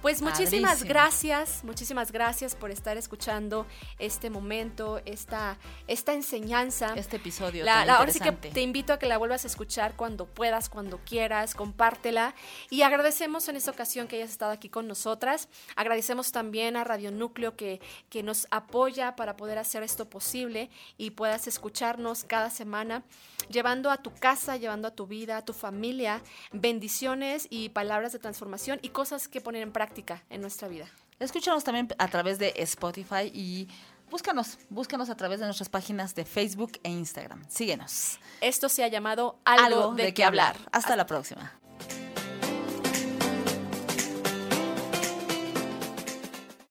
Pues 0.00 0.22
muchísimas 0.22 0.70
Padrísimo. 0.78 0.88
gracias, 0.88 1.64
muchísimas 1.64 2.12
gracias 2.12 2.54
por 2.54 2.70
estar 2.70 2.96
escuchando 2.96 3.66
este 3.98 4.30
momento, 4.30 5.00
esta, 5.04 5.58
esta 5.86 6.12
enseñanza. 6.12 6.94
Este 6.96 7.16
episodio 7.16 7.64
La- 7.64 7.74
tan 7.74 7.86
la- 7.88 7.94
ahora 7.96 8.12
sí 8.12 8.20
que 8.20 8.32
te 8.32 8.60
invito 8.62 8.92
a 8.92 8.98
que 8.98 9.06
la 9.06 9.18
vuelvas 9.18 9.44
a 9.44 9.48
escuchar 9.48 9.94
cuando 9.96 10.26
puedas, 10.26 10.68
cuando 10.68 10.98
quieras, 11.04 11.54
compártela. 11.54 12.34
Y 12.70 12.82
agradecemos 12.82 13.48
en 13.48 13.56
esta 13.56 13.70
ocasión 13.70 14.08
que 14.08 14.16
hayas 14.16 14.30
estado 14.30 14.52
aquí 14.52 14.68
con 14.68 14.86
nosotras. 14.88 15.48
Agradecemos 15.76 16.32
también 16.32 16.76
a 16.76 16.84
Radio 16.84 17.10
Núcleo 17.10 17.56
que, 17.56 17.80
que 18.10 18.22
nos 18.22 18.46
apoya 18.50 19.16
para 19.16 19.36
poder 19.36 19.58
hacer 19.58 19.82
esto 19.82 20.08
posible 20.08 20.70
y 20.98 21.10
puedas 21.10 21.46
escucharnos 21.46 22.24
cada 22.24 22.50
semana, 22.50 23.02
llevando 23.48 23.90
a 23.90 23.98
tu 23.98 24.12
casa, 24.14 24.56
llevando 24.56 24.88
a 24.88 24.90
tu 24.92 25.06
vida, 25.06 25.36
a 25.38 25.44
tu 25.44 25.52
familia, 25.52 26.22
bendiciones 26.52 27.46
y 27.50 27.68
palabras 27.70 28.12
de 28.12 28.18
transformación 28.18 28.78
y 28.82 28.90
cosas 28.90 29.28
que 29.28 29.40
poner 29.40 29.61
en 29.62 29.72
práctica 29.72 30.22
en 30.30 30.40
nuestra 30.40 30.68
vida. 30.68 30.86
Escúchanos 31.18 31.64
también 31.64 31.88
a 31.98 32.08
través 32.08 32.38
de 32.38 32.52
Spotify 32.56 33.30
y 33.32 33.68
búscanos, 34.10 34.58
búscanos 34.70 35.08
a 35.08 35.16
través 35.16 35.40
de 35.40 35.46
nuestras 35.46 35.68
páginas 35.68 36.14
de 36.14 36.24
Facebook 36.24 36.72
e 36.82 36.90
Instagram. 36.90 37.44
Síguenos. 37.48 38.18
Esto 38.40 38.68
se 38.68 38.82
ha 38.84 38.88
llamado 38.88 39.38
Algo, 39.44 39.94
de, 39.94 40.12
qué 40.14 40.24
hablar. 40.24 40.56
Hasta 40.72 40.96
la 40.96 41.06
próxima. 41.06 41.52